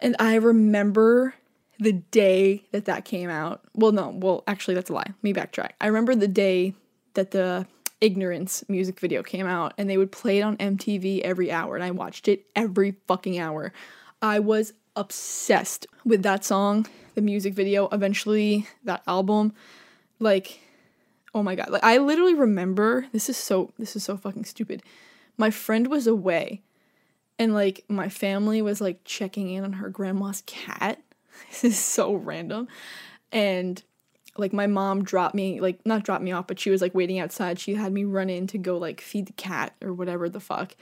And 0.00 0.14
I 0.18 0.34
remember 0.34 1.34
the 1.78 1.92
day 1.92 2.64
that 2.72 2.86
that 2.86 3.04
came 3.04 3.30
out. 3.30 3.62
Well, 3.74 3.92
no, 3.92 4.08
well, 4.08 4.44
actually, 4.46 4.74
that's 4.74 4.90
a 4.90 4.94
lie. 4.94 5.04
Let 5.06 5.22
me 5.22 5.32
backtrack. 5.32 5.70
I 5.80 5.86
remember 5.86 6.14
the 6.14 6.28
day 6.28 6.74
that 7.14 7.30
the 7.30 7.66
Ignorance 8.00 8.62
music 8.68 9.00
video 9.00 9.22
came 9.22 9.46
out 9.46 9.72
and 9.78 9.88
they 9.88 9.96
would 9.96 10.12
play 10.12 10.38
it 10.38 10.42
on 10.42 10.58
MTV 10.58 11.22
every 11.22 11.50
hour 11.50 11.76
and 11.76 11.82
I 11.82 11.92
watched 11.92 12.28
it 12.28 12.44
every 12.54 12.96
fucking 13.08 13.38
hour. 13.38 13.72
I 14.20 14.38
was 14.38 14.74
obsessed 14.96 15.86
with 16.04 16.22
that 16.22 16.44
song, 16.44 16.86
the 17.14 17.22
music 17.22 17.54
video, 17.54 17.88
eventually 17.88 18.66
that 18.84 19.02
album. 19.06 19.54
Like 20.18 20.60
oh 21.34 21.42
my 21.42 21.54
god. 21.54 21.70
Like 21.70 21.84
I 21.84 21.96
literally 21.98 22.34
remember 22.34 23.06
this 23.12 23.30
is 23.30 23.38
so 23.38 23.72
this 23.78 23.96
is 23.96 24.04
so 24.04 24.18
fucking 24.18 24.44
stupid. 24.44 24.82
My 25.38 25.50
friend 25.50 25.86
was 25.86 26.06
away 26.06 26.62
and 27.38 27.54
like 27.54 27.84
my 27.88 28.10
family 28.10 28.60
was 28.60 28.80
like 28.80 29.04
checking 29.04 29.50
in 29.50 29.64
on 29.64 29.74
her 29.74 29.88
grandma's 29.88 30.42
cat. 30.46 31.00
this 31.50 31.64
is 31.64 31.78
so 31.78 32.14
random. 32.14 32.68
And 33.32 33.82
like 34.38 34.52
my 34.52 34.66
mom 34.66 35.02
dropped 35.02 35.34
me 35.34 35.60
like 35.60 35.84
not 35.86 36.04
dropped 36.04 36.22
me 36.22 36.32
off 36.32 36.46
but 36.46 36.58
she 36.58 36.70
was 36.70 36.80
like 36.80 36.94
waiting 36.94 37.18
outside. 37.18 37.58
She 37.58 37.74
had 37.74 37.92
me 37.92 38.04
run 38.04 38.30
in 38.30 38.46
to 38.48 38.58
go 38.58 38.78
like 38.78 39.00
feed 39.00 39.26
the 39.26 39.32
cat 39.32 39.74
or 39.82 39.92
whatever 39.92 40.28
the 40.28 40.40
fuck. 40.40 40.76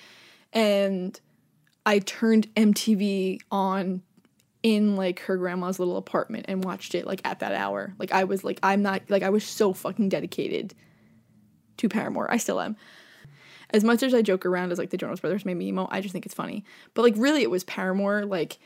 And 0.52 1.18
i 1.86 1.98
turned 1.98 2.52
mtv 2.54 3.40
on 3.50 4.02
in 4.62 4.96
like 4.96 5.20
her 5.20 5.36
grandma's 5.36 5.78
little 5.78 5.98
apartment 5.98 6.46
and 6.48 6.64
watched 6.64 6.94
it 6.94 7.06
like 7.06 7.20
at 7.24 7.40
that 7.40 7.52
hour. 7.52 7.94
Like 7.98 8.12
i 8.12 8.24
was 8.24 8.44
like 8.44 8.58
i'm 8.62 8.82
not 8.82 9.02
like 9.08 9.22
i 9.22 9.30
was 9.30 9.44
so 9.44 9.72
fucking 9.72 10.08
dedicated 10.08 10.74
to 11.78 11.88
paramore. 11.88 12.30
I 12.30 12.36
still 12.36 12.60
am. 12.60 12.76
As 13.70 13.84
much 13.84 14.02
as 14.02 14.14
i 14.14 14.22
joke 14.22 14.46
around 14.46 14.72
as 14.72 14.78
like 14.78 14.90
the 14.90 14.96
jonas 14.96 15.20
brothers 15.20 15.44
made 15.44 15.56
me 15.56 15.66
emo 15.66 15.88
i 15.90 16.00
just 16.00 16.12
think 16.12 16.26
it's 16.26 16.34
funny. 16.34 16.64
But 16.94 17.02
like 17.02 17.14
really 17.16 17.42
it 17.42 17.50
was 17.50 17.64
paramore 17.64 18.24
like 18.24 18.58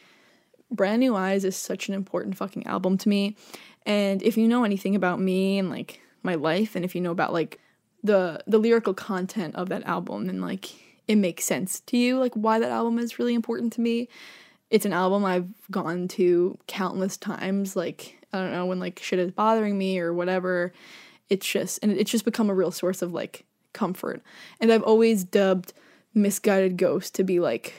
brand 0.70 1.00
new 1.00 1.16
eyes 1.16 1.44
is 1.44 1.56
such 1.56 1.88
an 1.88 1.94
important 1.94 2.36
fucking 2.36 2.66
album 2.66 2.98
to 2.98 3.08
me 3.08 3.36
and 3.86 4.22
if 4.22 4.36
you 4.36 4.46
know 4.46 4.64
anything 4.64 4.94
about 4.94 5.20
me 5.20 5.58
and 5.58 5.70
like 5.70 6.00
my 6.22 6.34
life 6.34 6.76
and 6.76 6.84
if 6.84 6.94
you 6.94 7.00
know 7.00 7.10
about 7.10 7.32
like 7.32 7.58
the 8.02 8.42
the 8.46 8.58
lyrical 8.58 8.94
content 8.94 9.54
of 9.54 9.68
that 9.68 9.82
album 9.84 10.26
then 10.26 10.40
like 10.40 10.74
it 11.08 11.16
makes 11.16 11.44
sense 11.44 11.80
to 11.80 11.96
you 11.96 12.18
like 12.18 12.34
why 12.34 12.60
that 12.60 12.70
album 12.70 12.98
is 12.98 13.18
really 13.18 13.34
important 13.34 13.72
to 13.72 13.80
me. 13.80 14.08
It's 14.70 14.84
an 14.84 14.92
album 14.92 15.24
I've 15.24 15.48
gone 15.70 16.06
to 16.08 16.58
countless 16.66 17.16
times 17.16 17.74
like 17.74 18.18
I 18.32 18.38
don't 18.38 18.52
know 18.52 18.66
when 18.66 18.78
like 18.78 19.00
shit 19.02 19.18
is 19.18 19.32
bothering 19.32 19.76
me 19.76 19.98
or 19.98 20.12
whatever. 20.12 20.74
It's 21.30 21.46
just 21.46 21.80
and 21.82 21.90
it's 21.90 22.10
just 22.10 22.26
become 22.26 22.50
a 22.50 22.54
real 22.54 22.70
source 22.70 23.00
of 23.00 23.14
like 23.14 23.46
comfort. 23.72 24.22
And 24.60 24.70
I've 24.70 24.82
always 24.82 25.24
dubbed 25.24 25.72
Misguided 26.12 26.76
Ghost 26.76 27.14
to 27.14 27.24
be 27.24 27.40
like 27.40 27.74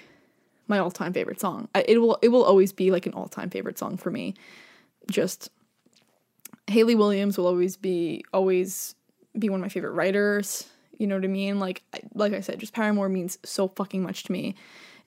my 0.69 0.77
all-time 0.79 1.11
favorite 1.11 1.39
song. 1.41 1.67
It 1.75 1.99
will 1.99 2.17
it 2.21 2.29
will 2.29 2.43
always 2.43 2.71
be 2.71 2.91
like 2.91 3.05
an 3.05 3.13
all-time 3.13 3.49
favorite 3.49 3.77
song 3.77 3.97
for 3.97 4.11
me. 4.11 4.35
Just 5.11 5.49
Hayley 6.67 6.95
Williams 6.95 7.37
will 7.37 7.47
always 7.47 7.75
be 7.75 8.23
always 8.31 8.95
be 9.37 9.49
one 9.49 9.59
of 9.59 9.61
my 9.61 9.69
favorite 9.69 9.91
writers. 9.91 10.67
You 10.97 11.07
know 11.07 11.15
what 11.15 11.23
I 11.25 11.27
mean? 11.27 11.59
Like 11.59 11.81
like 12.13 12.33
I 12.33 12.39
said, 12.39 12.59
just 12.59 12.73
Paramore 12.73 13.09
means 13.09 13.39
so 13.43 13.67
fucking 13.67 14.03
much 14.03 14.23
to 14.25 14.31
me 14.31 14.55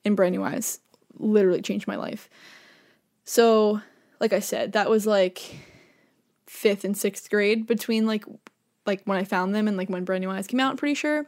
in 0.03 0.15
brand 0.15 0.35
new 0.35 0.43
eyes. 0.43 0.79
Literally 1.17 1.61
changed 1.61 1.87
my 1.87 1.95
life. 1.95 2.29
So, 3.25 3.81
like 4.19 4.33
I 4.33 4.39
said, 4.39 4.73
that 4.73 4.89
was 4.89 5.07
like 5.07 5.55
fifth 6.45 6.83
and 6.83 6.97
sixth 6.97 7.29
grade 7.29 7.65
between 7.65 8.05
like 8.05 8.25
like 8.85 9.01
when 9.05 9.17
I 9.17 9.23
found 9.23 9.55
them 9.55 9.67
and 9.67 9.77
like 9.77 9.89
when 9.89 10.03
brand 10.03 10.23
new 10.23 10.29
eyes 10.29 10.47
came 10.47 10.59
out, 10.59 10.71
I'm 10.71 10.77
pretty 10.77 10.95
sure. 10.95 11.25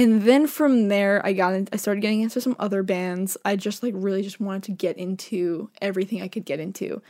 And 0.00 0.22
then 0.22 0.46
from 0.46 0.88
there, 0.88 1.20
I 1.26 1.34
got 1.34 1.52
in, 1.52 1.68
I 1.74 1.76
started 1.76 2.00
getting 2.00 2.22
into 2.22 2.40
some 2.40 2.56
other 2.58 2.82
bands. 2.82 3.36
I 3.44 3.54
just 3.54 3.82
like 3.82 3.92
really 3.94 4.22
just 4.22 4.40
wanted 4.40 4.62
to 4.62 4.72
get 4.72 4.96
into 4.96 5.68
everything 5.82 6.22
I 6.22 6.28
could 6.28 6.46
get 6.46 6.58
into. 6.58 7.02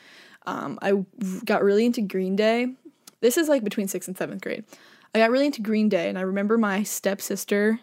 Um, 0.45 0.77
I 0.83 1.05
got 1.45 1.63
really 1.63 1.87
into 1.87 2.01
Green 2.01 2.35
Day. 2.35 2.75
This 3.21 3.39
is 3.39 3.49
like 3.49 3.63
between 3.63 3.87
sixth 3.87 4.09
and 4.09 4.19
seventh 4.19 4.43
grade. 4.43 4.65
I 5.15 5.21
got 5.21 5.31
really 5.31 5.47
into 5.47 5.63
Green 5.63 5.89
Day, 5.89 6.09
and 6.09 6.19
I 6.19 6.23
remember 6.23 6.59
my 6.59 6.83
stepsister 6.83 7.79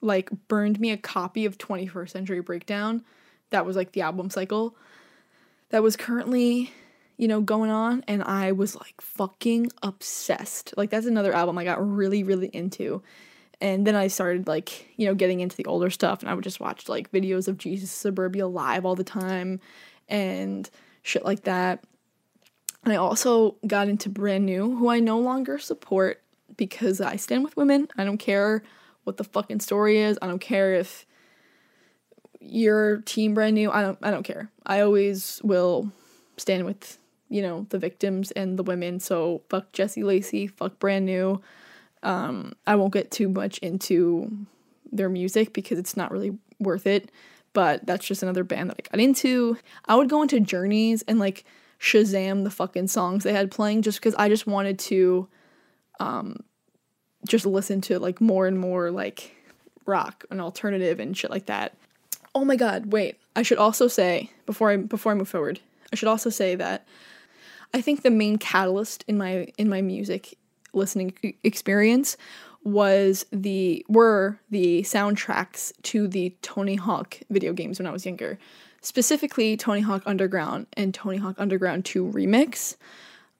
like 0.00 0.30
burned 0.48 0.80
me 0.80 0.90
a 0.90 0.96
copy 0.96 1.44
of 1.44 1.56
21st 1.56 2.10
Century 2.10 2.40
Breakdown. 2.40 3.04
That 3.50 3.64
was 3.64 3.76
like 3.76 3.92
the 3.92 4.00
album 4.00 4.30
cycle 4.30 4.74
that 5.68 5.84
was 5.84 5.94
currently, 5.94 6.72
you 7.18 7.28
know, 7.28 7.40
going 7.40 7.70
on, 7.70 8.02
and 8.08 8.20
I 8.24 8.50
was 8.50 8.74
like 8.74 9.00
fucking 9.00 9.70
obsessed. 9.84 10.74
Like, 10.76 10.90
that's 10.90 11.06
another 11.06 11.32
album 11.32 11.56
I 11.56 11.62
got 11.62 11.88
really, 11.88 12.24
really 12.24 12.48
into. 12.48 13.00
And 13.60 13.86
then 13.86 13.94
I 13.94 14.08
started 14.08 14.46
like, 14.46 14.92
you 14.96 15.06
know, 15.06 15.14
getting 15.14 15.40
into 15.40 15.56
the 15.56 15.66
older 15.66 15.90
stuff, 15.90 16.20
and 16.20 16.28
I 16.28 16.34
would 16.34 16.44
just 16.44 16.60
watch 16.60 16.88
like 16.88 17.12
videos 17.12 17.48
of 17.48 17.58
Jesus 17.58 17.90
Suburbia 17.90 18.46
live 18.46 18.84
all 18.84 18.94
the 18.94 19.04
time. 19.04 19.60
And 20.08 20.68
shit 21.02 21.24
like 21.24 21.44
that. 21.44 21.84
And 22.82 22.92
I 22.92 22.96
also 22.96 23.56
got 23.66 23.88
into 23.88 24.08
Brand 24.08 24.44
New, 24.44 24.76
who 24.76 24.88
I 24.88 25.00
no 25.00 25.18
longer 25.18 25.58
support 25.58 26.20
because 26.56 27.00
I 27.00 27.16
stand 27.16 27.44
with 27.44 27.56
women. 27.56 27.88
I 27.96 28.04
don't 28.04 28.18
care 28.18 28.62
what 29.04 29.16
the 29.16 29.24
fucking 29.24 29.60
story 29.60 29.98
is. 29.98 30.18
I 30.20 30.26
don't 30.26 30.40
care 30.40 30.74
if 30.74 31.06
you're 32.40 33.00
team 33.02 33.34
Brand 33.34 33.54
New. 33.54 33.70
I 33.70 33.82
don't 33.82 33.98
I 34.02 34.10
don't 34.10 34.24
care. 34.24 34.50
I 34.66 34.80
always 34.80 35.40
will 35.44 35.90
stand 36.36 36.64
with, 36.64 36.98
you 37.28 37.42
know, 37.42 37.66
the 37.70 37.78
victims 37.78 38.30
and 38.32 38.58
the 38.58 38.62
women. 38.62 39.00
So 39.00 39.42
fuck 39.48 39.72
Jesse 39.72 40.02
Lacey, 40.04 40.46
fuck 40.46 40.78
Brand 40.78 41.06
New. 41.06 41.40
Um, 42.04 42.52
I 42.66 42.76
won't 42.76 42.92
get 42.92 43.10
too 43.10 43.28
much 43.28 43.58
into 43.58 44.46
their 44.92 45.08
music 45.08 45.52
because 45.52 45.78
it's 45.78 45.96
not 45.96 46.10
really 46.10 46.38
worth 46.60 46.86
it. 46.86 47.10
But 47.52 47.86
that's 47.86 48.04
just 48.04 48.22
another 48.22 48.44
band 48.44 48.70
that 48.70 48.80
I 48.80 48.96
got 48.96 49.00
into. 49.00 49.56
I 49.86 49.94
would 49.94 50.08
go 50.08 50.22
into 50.22 50.40
Journeys 50.40 51.02
and 51.02 51.18
like 51.18 51.44
Shazam 51.80 52.44
the 52.44 52.50
fucking 52.50 52.88
songs 52.88 53.24
they 53.24 53.32
had 53.32 53.50
playing 53.50 53.82
just 53.82 54.00
because 54.00 54.14
I 54.16 54.28
just 54.28 54.46
wanted 54.46 54.78
to 54.80 55.28
um 56.00 56.36
just 57.28 57.46
listen 57.46 57.80
to 57.82 57.98
like 57.98 58.20
more 58.20 58.46
and 58.46 58.58
more 58.58 58.90
like 58.90 59.34
rock 59.86 60.24
and 60.30 60.40
alternative 60.40 60.98
and 60.98 61.16
shit 61.16 61.30
like 61.30 61.46
that. 61.46 61.76
Oh 62.34 62.44
my 62.44 62.56
god, 62.56 62.86
wait. 62.86 63.18
I 63.36 63.42
should 63.42 63.58
also 63.58 63.86
say 63.86 64.30
before 64.46 64.70
I 64.70 64.76
before 64.76 65.12
I 65.12 65.14
move 65.14 65.28
forward, 65.28 65.60
I 65.92 65.96
should 65.96 66.08
also 66.08 66.30
say 66.30 66.54
that 66.56 66.86
I 67.72 67.80
think 67.80 68.02
the 68.02 68.10
main 68.10 68.38
catalyst 68.38 69.04
in 69.06 69.16
my 69.16 69.52
in 69.58 69.68
my 69.68 69.82
music 69.82 70.36
listening 70.74 71.14
experience 71.42 72.16
was 72.64 73.26
the 73.30 73.84
were 73.88 74.40
the 74.50 74.82
soundtracks 74.82 75.72
to 75.82 76.08
the 76.08 76.34
Tony 76.40 76.76
Hawk 76.76 77.20
video 77.30 77.52
games 77.52 77.78
when 77.78 77.86
I 77.86 77.92
was 77.92 78.06
younger. 78.06 78.38
Specifically 78.80 79.56
Tony 79.56 79.80
Hawk 79.80 80.02
Underground 80.06 80.66
and 80.72 80.94
Tony 80.94 81.18
Hawk 81.18 81.36
Underground 81.38 81.84
2 81.84 82.06
Remix. 82.06 82.76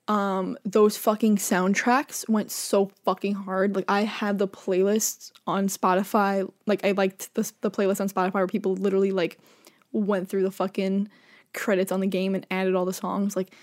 Um 0.09 0.59
those 0.64 0.99
fucking 0.99 1.38
soundtracks 1.38 2.29
went 2.29 2.50
so 2.50 2.91
fucking 3.05 3.35
hard. 3.35 3.75
Like 3.75 3.87
I 3.88 4.03
had 4.03 4.38
the 4.38 4.49
playlists 4.49 5.33
on 5.47 5.69
Spotify. 5.69 6.50
Like 6.67 6.85
I 6.85 6.93
liked 6.93 7.35
the 7.35 7.50
the 7.62 7.71
playlist 7.71 8.00
on 8.03 8.11
Spotify 8.11 8.35
where 8.35 8.47
people 8.47 8.76
literally 8.76 9.11
like 9.11 9.38
went 9.93 10.29
through 10.29 10.43
the 10.43 10.50
fucking 10.50 11.09
credits 11.55 11.93
on 11.93 12.00
the 12.00 12.07
game 12.07 12.35
and 12.35 12.47
added 12.50 12.75
all 12.75 12.85
the 12.85 12.93
songs 12.93 13.37
like 13.37 13.55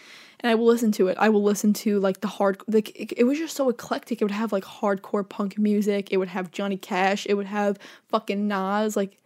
and 0.41 0.49
I 0.49 0.55
will 0.55 0.65
listen 0.65 0.91
to 0.93 1.07
it. 1.07 1.17
I 1.19 1.29
will 1.29 1.43
listen 1.43 1.71
to 1.73 1.99
like 1.99 2.21
the 2.21 2.27
hard 2.27 2.61
like 2.67 2.89
it, 2.99 3.13
it, 3.17 3.23
was 3.25 3.37
just 3.37 3.55
so 3.55 3.69
eclectic. 3.69 4.21
It 4.21 4.25
would 4.25 4.31
have 4.31 4.51
like 4.51 4.63
hardcore 4.63 5.27
punk 5.27 5.57
music. 5.57 6.11
It 6.11 6.17
would 6.17 6.29
have 6.29 6.51
Johnny 6.51 6.77
Cash. 6.77 7.25
It 7.29 7.35
would 7.35 7.45
have 7.45 7.77
fucking 8.09 8.47
Nas. 8.47 8.95
Like 8.95 9.19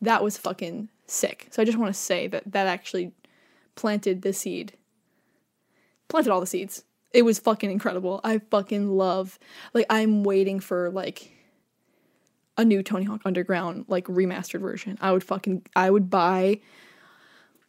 that 0.00 0.24
was 0.24 0.38
fucking 0.38 0.88
sick. 1.06 1.48
So 1.50 1.60
I 1.60 1.64
just 1.64 1.78
want 1.78 1.94
to 1.94 2.00
say 2.00 2.26
that 2.28 2.44
that 2.46 2.66
actually 2.66 3.12
planted 3.74 4.22
the 4.22 4.32
seed. 4.32 4.72
Planted 6.08 6.30
all 6.30 6.40
the 6.40 6.46
seeds. 6.46 6.84
It 7.12 7.22
was 7.22 7.38
fucking 7.38 7.70
incredible. 7.70 8.20
I 8.24 8.38
fucking 8.38 8.96
love 8.96 9.38
like 9.74 9.86
I'm 9.90 10.24
waiting 10.24 10.58
for 10.58 10.90
like 10.90 11.32
a 12.56 12.64
new 12.64 12.82
Tony 12.82 13.04
Hawk 13.04 13.20
Underground 13.26 13.84
like 13.88 14.06
remastered 14.06 14.60
version. 14.60 14.96
I 15.02 15.12
would 15.12 15.24
fucking 15.24 15.66
I 15.76 15.90
would 15.90 16.08
buy 16.08 16.60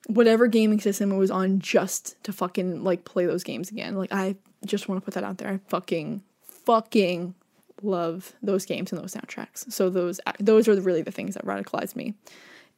whatever 0.08 0.48
gaming 0.48 0.80
system 0.80 1.12
it 1.12 1.18
was 1.18 1.32
on 1.32 1.60
just 1.60 2.22
to 2.24 2.34
fucking 2.34 2.84
like 2.84 3.06
play 3.06 3.26
those 3.26 3.44
games 3.44 3.72
again. 3.72 3.96
Like 3.96 4.12
I 4.12 4.36
just 4.66 4.88
want 4.88 5.02
to 5.02 5.06
put 5.06 5.14
that 5.14 5.24
out 5.24 5.38
there. 5.38 5.50
I 5.50 5.60
fucking 5.70 6.24
fucking 6.66 7.36
love 7.82 8.34
those 8.42 8.66
games 8.66 8.92
and 8.92 9.02
those 9.02 9.14
soundtracks. 9.14 9.72
So 9.72 9.90
those 9.90 10.20
those 10.40 10.68
are 10.68 10.80
really 10.80 11.02
the 11.02 11.12
things 11.12 11.36
that 11.36 11.46
radicalized 11.46 11.96
me. 11.96 12.14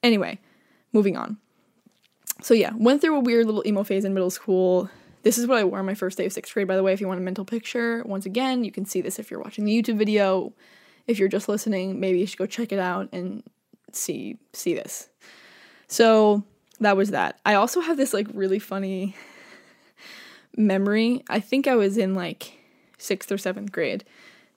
Anyway, 0.03 0.39
moving 0.93 1.17
on. 1.17 1.37
So 2.41 2.53
yeah, 2.53 2.71
went 2.75 3.01
through 3.01 3.15
a 3.15 3.21
weird 3.21 3.45
little 3.45 3.65
emo 3.65 3.83
phase 3.83 4.05
in 4.05 4.13
middle 4.13 4.29
school. 4.29 4.89
This 5.23 5.37
is 5.37 5.47
what 5.47 5.57
I 5.57 5.63
wore 5.63 5.81
my 5.81 5.95
first 5.95 6.17
day 6.17 6.25
of 6.25 6.33
sixth 6.33 6.53
grade, 6.53 6.67
by 6.67 6.75
the 6.75 6.83
way. 6.83 6.93
If 6.93 7.01
you 7.01 7.07
want 7.07 7.19
a 7.19 7.23
mental 7.23 7.45
picture, 7.45 8.03
once 8.05 8.25
again, 8.25 8.63
you 8.63 8.71
can 8.71 8.85
see 8.85 9.01
this 9.01 9.17
if 9.17 9.31
you're 9.31 9.41
watching 9.41 9.65
the 9.65 9.81
YouTube 9.81 9.97
video. 9.97 10.53
If 11.07 11.17
you're 11.17 11.29
just 11.29 11.49
listening, 11.49 11.99
maybe 11.99 12.19
you 12.19 12.27
should 12.27 12.37
go 12.37 12.45
check 12.45 12.71
it 12.71 12.79
out 12.79 13.09
and 13.11 13.43
see 13.91 14.37
see 14.53 14.75
this. 14.75 15.09
So 15.87 16.43
that 16.79 16.97
was 16.97 17.11
that. 17.11 17.39
I 17.45 17.55
also 17.55 17.81
have 17.81 17.97
this 17.97 18.13
like 18.13 18.27
really 18.33 18.59
funny 18.59 19.15
memory. 20.57 21.23
I 21.29 21.39
think 21.39 21.67
I 21.67 21.75
was 21.75 21.97
in 21.97 22.13
like 22.15 22.53
sixth 22.97 23.31
or 23.31 23.37
seventh 23.37 23.71
grade. 23.71 24.03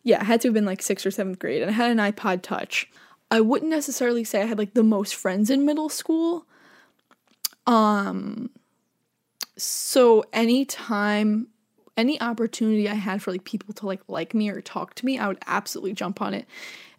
Yeah, 0.03 0.21
I 0.21 0.25
had 0.25 0.41
to 0.43 0.49
have 0.49 0.55
been 0.55 0.65
like 0.65 0.83
sixth 0.83 1.07
or 1.07 1.11
seventh 1.11 1.39
grade, 1.39 1.63
and 1.63 1.71
I 1.71 1.75
had 1.75 1.91
an 1.91 1.99
iPod 1.99 2.43
Touch. 2.43 2.91
I 3.31 3.41
wouldn't 3.41 3.71
necessarily 3.71 4.25
say 4.25 4.43
I 4.43 4.47
had 4.47 4.59
like 4.59 4.75
the 4.75 4.83
most 4.83 5.15
friends 5.15 5.51
in 5.51 5.67
middle 5.67 5.89
school. 5.89 6.47
Um, 7.67 8.51
so 9.57 10.25
anytime, 10.33 11.49
any 11.97 12.21
opportunity 12.21 12.89
I 12.89 12.95
had 12.95 13.21
for 13.23 13.33
like 13.33 13.45
people 13.45 13.75
to 13.75 13.87
like 13.87 14.01
like 14.09 14.35
me 14.35 14.49
or 14.49 14.61
talk 14.61 14.95
to 14.95 15.07
me, 15.07 15.19
I 15.19 15.29
would 15.29 15.43
absolutely 15.47 15.93
jump 15.93 16.23
on 16.23 16.33
it. 16.33 16.47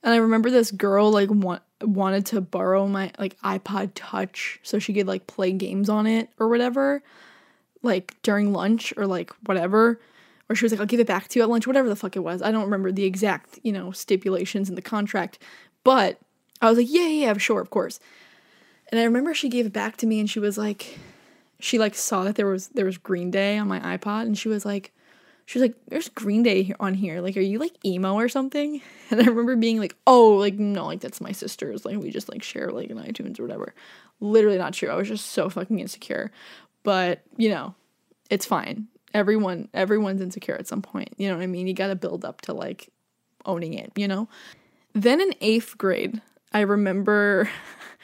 And 0.04 0.14
I 0.14 0.18
remember 0.18 0.50
this 0.50 0.72
girl 0.72 1.12
like 1.12 1.30
want, 1.30 1.62
wanted 1.82 2.26
to 2.28 2.42
borrow 2.42 2.88
my 2.88 3.12
like 3.20 3.40
iPod 3.42 3.92
Touch 3.96 4.60
so 4.64 4.80
she 4.80 4.94
could 4.94 5.08
like 5.08 5.28
play 5.28 5.52
games 5.52 5.90
on 5.90 6.08
it 6.08 6.30
or 6.40 6.48
whatever, 6.48 7.04
like 7.84 8.16
during 8.24 8.54
lunch 8.54 8.94
or 8.98 9.06
like 9.06 9.32
whatever. 9.46 10.00
Or 10.50 10.56
she 10.56 10.66
was 10.66 10.72
like, 10.72 10.80
I'll 10.80 10.88
give 10.88 11.00
it 11.00 11.08
back 11.08 11.28
to 11.28 11.40
you 11.40 11.44
at 11.44 11.50
lunch, 11.50 11.68
whatever 11.68 11.90
the 11.90 11.96
fuck 11.96 12.16
it 12.16 12.24
was. 12.24 12.42
I 12.42 12.52
don't 12.52 12.64
remember 12.64 12.92
the 12.92 13.06
exact, 13.06 13.60
you 13.62 13.72
know, 13.72 13.92
stipulations 13.92 14.68
in 14.68 14.76
the 14.76 14.82
contract. 14.82 15.38
But 15.84 16.20
I 16.62 16.70
was 16.70 16.78
like, 16.78 16.88
yeah, 16.90 17.02
yeah, 17.04 17.28
yeah, 17.28 17.38
sure, 17.38 17.62
of 17.62 17.70
course. 17.70 18.00
And 18.92 19.00
I 19.00 19.04
remember 19.04 19.34
she 19.34 19.50
gave 19.50 19.68
it 19.68 19.74
back 19.74 19.98
to 19.98 20.08
me 20.08 20.20
and 20.20 20.30
she 20.30 20.40
was 20.40 20.58
like, 20.58 20.98
she 21.60 21.78
like 21.78 21.94
saw 21.94 22.24
that 22.24 22.36
there 22.36 22.48
was 22.48 22.70
there 22.70 22.86
was 22.86 22.98
Green 22.98 23.30
Day 23.30 23.58
on 23.58 23.68
my 23.68 23.80
iPod 23.80 24.24
and 24.24 24.38
she 24.38 24.50
was 24.50 24.66
like, 24.66 24.92
she 25.50 25.58
was 25.58 25.68
like, 25.68 25.78
"There's 25.88 26.10
Green 26.10 26.44
Day 26.44 26.76
on 26.80 26.94
here. 26.94 27.22
Like, 27.22 27.36
are 27.36 27.42
you 27.42 27.58
like 27.58 27.74
emo 27.84 28.14
or 28.14 28.30
something?" 28.30 28.84
And 29.10 29.20
I 29.20 29.26
remember 29.26 29.56
being 29.56 29.80
like, 29.80 29.96
"Oh, 30.06 30.36
like 30.36 30.60
no, 30.60 30.86
like 30.86 31.00
that's 31.00 31.20
my 31.20 31.32
sister's. 31.32 31.86
Like 31.86 31.98
we 31.98 32.12
just 32.12 32.30
like 32.30 32.44
share 32.44 32.70
like 32.70 32.92
an 32.92 33.00
iTunes 33.00 33.40
or 33.40 33.44
whatever." 33.46 33.74
Literally 34.20 34.60
not 34.60 34.74
true. 34.74 34.90
I 34.90 34.96
was 34.96 35.08
just 35.08 35.26
so 35.32 35.50
fucking 35.50 35.80
insecure. 35.80 36.32
But 36.84 37.24
you 37.36 37.50
know, 37.50 37.74
it's 38.30 38.46
fine. 38.46 38.90
Everyone, 39.16 39.70
everyone's 39.74 40.22
insecure 40.22 40.54
at 40.54 40.68
some 40.68 40.84
point. 40.84 41.16
You 41.18 41.30
know 41.30 41.38
what 41.38 41.42
I 41.42 41.48
mean? 41.48 41.66
You 41.66 41.74
got 41.74 41.88
to 41.88 41.96
build 41.96 42.24
up 42.24 42.42
to 42.42 42.54
like 42.54 42.90
owning 43.44 43.74
it. 43.74 43.92
You 43.96 44.08
know. 44.08 44.30
Then 44.94 45.20
in 45.20 45.34
eighth 45.42 45.80
grade, 45.80 46.22
I 46.54 46.60
remember 46.60 47.50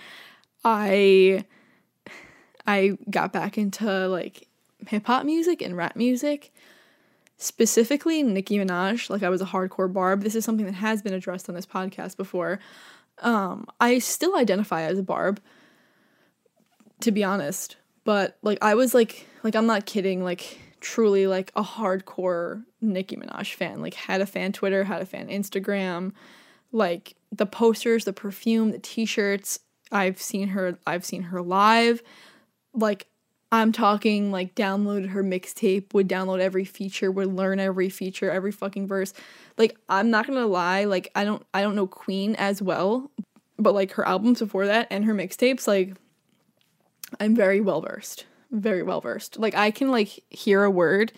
I 0.65 1.45
I 2.65 2.97
got 3.07 3.31
back 3.31 3.59
into 3.59 4.07
like 4.07 4.47
hip 4.87 5.05
hop 5.05 5.25
music 5.25 5.61
and 5.61 5.77
rap 5.77 5.95
music 5.95 6.51
specifically 7.45 8.23
Nicki 8.23 8.57
Minaj, 8.57 9.09
like 9.09 9.23
I 9.23 9.29
was 9.29 9.41
a 9.41 9.45
hardcore 9.45 9.91
barb. 9.91 10.21
This 10.21 10.35
is 10.35 10.43
something 10.43 10.65
that 10.65 10.73
has 10.73 11.01
been 11.01 11.13
addressed 11.13 11.47
on 11.47 11.55
this 11.55 11.65
podcast 11.65 12.17
before. 12.17 12.59
Um, 13.19 13.67
I 13.79 13.99
still 13.99 14.35
identify 14.35 14.81
as 14.83 14.99
a 14.99 15.03
barb, 15.03 15.39
to 17.01 17.11
be 17.11 17.23
honest. 17.23 17.77
But 18.03 18.37
like 18.41 18.57
I 18.61 18.75
was 18.75 18.93
like 18.93 19.27
like 19.43 19.55
I'm 19.55 19.65
not 19.65 19.85
kidding, 19.85 20.23
like 20.23 20.59
truly 20.79 21.27
like 21.27 21.51
a 21.55 21.63
hardcore 21.63 22.63
Nicki 22.81 23.15
Minaj 23.15 23.53
fan. 23.53 23.81
Like 23.81 23.93
had 23.93 24.21
a 24.21 24.25
fan 24.25 24.51
Twitter, 24.51 24.83
had 24.83 25.01
a 25.01 25.05
fan 25.05 25.27
Instagram, 25.27 26.13
like 26.71 27.15
the 27.31 27.45
posters, 27.45 28.05
the 28.05 28.13
perfume, 28.13 28.71
the 28.71 28.79
t-shirts. 28.79 29.59
I've 29.91 30.21
seen 30.21 30.49
her 30.49 30.77
I've 30.85 31.05
seen 31.05 31.23
her 31.23 31.41
live. 31.41 32.01
Like 32.73 33.07
I'm 33.55 33.71
talking 33.71 34.31
like 34.31 34.55
downloaded 34.55 35.09
her 35.09 35.23
mixtape, 35.23 35.93
would 35.93 36.07
download 36.07 36.39
every 36.39 36.65
feature, 36.65 37.11
would 37.11 37.33
learn 37.33 37.59
every 37.59 37.89
feature, 37.89 38.29
every 38.29 38.51
fucking 38.51 38.87
verse. 38.87 39.13
Like 39.57 39.77
I'm 39.89 40.09
not 40.09 40.27
going 40.27 40.39
to 40.39 40.45
lie, 40.45 40.85
like 40.85 41.09
I 41.15 41.23
don't 41.23 41.45
I 41.53 41.61
don't 41.61 41.75
know 41.75 41.87
Queen 41.87 42.35
as 42.35 42.61
well, 42.61 43.11
but 43.57 43.73
like 43.73 43.91
her 43.93 44.07
albums 44.07 44.39
before 44.39 44.67
that 44.67 44.87
and 44.91 45.05
her 45.05 45.13
mixtapes 45.13 45.67
like 45.67 45.95
I'm 47.19 47.35
very 47.35 47.61
well 47.61 47.81
versed. 47.81 48.25
Very 48.51 48.83
well 48.83 49.01
versed. 49.01 49.37
Like 49.37 49.55
I 49.55 49.71
can 49.71 49.89
like 49.89 50.23
hear 50.29 50.63
a 50.63 50.71
word 50.71 51.13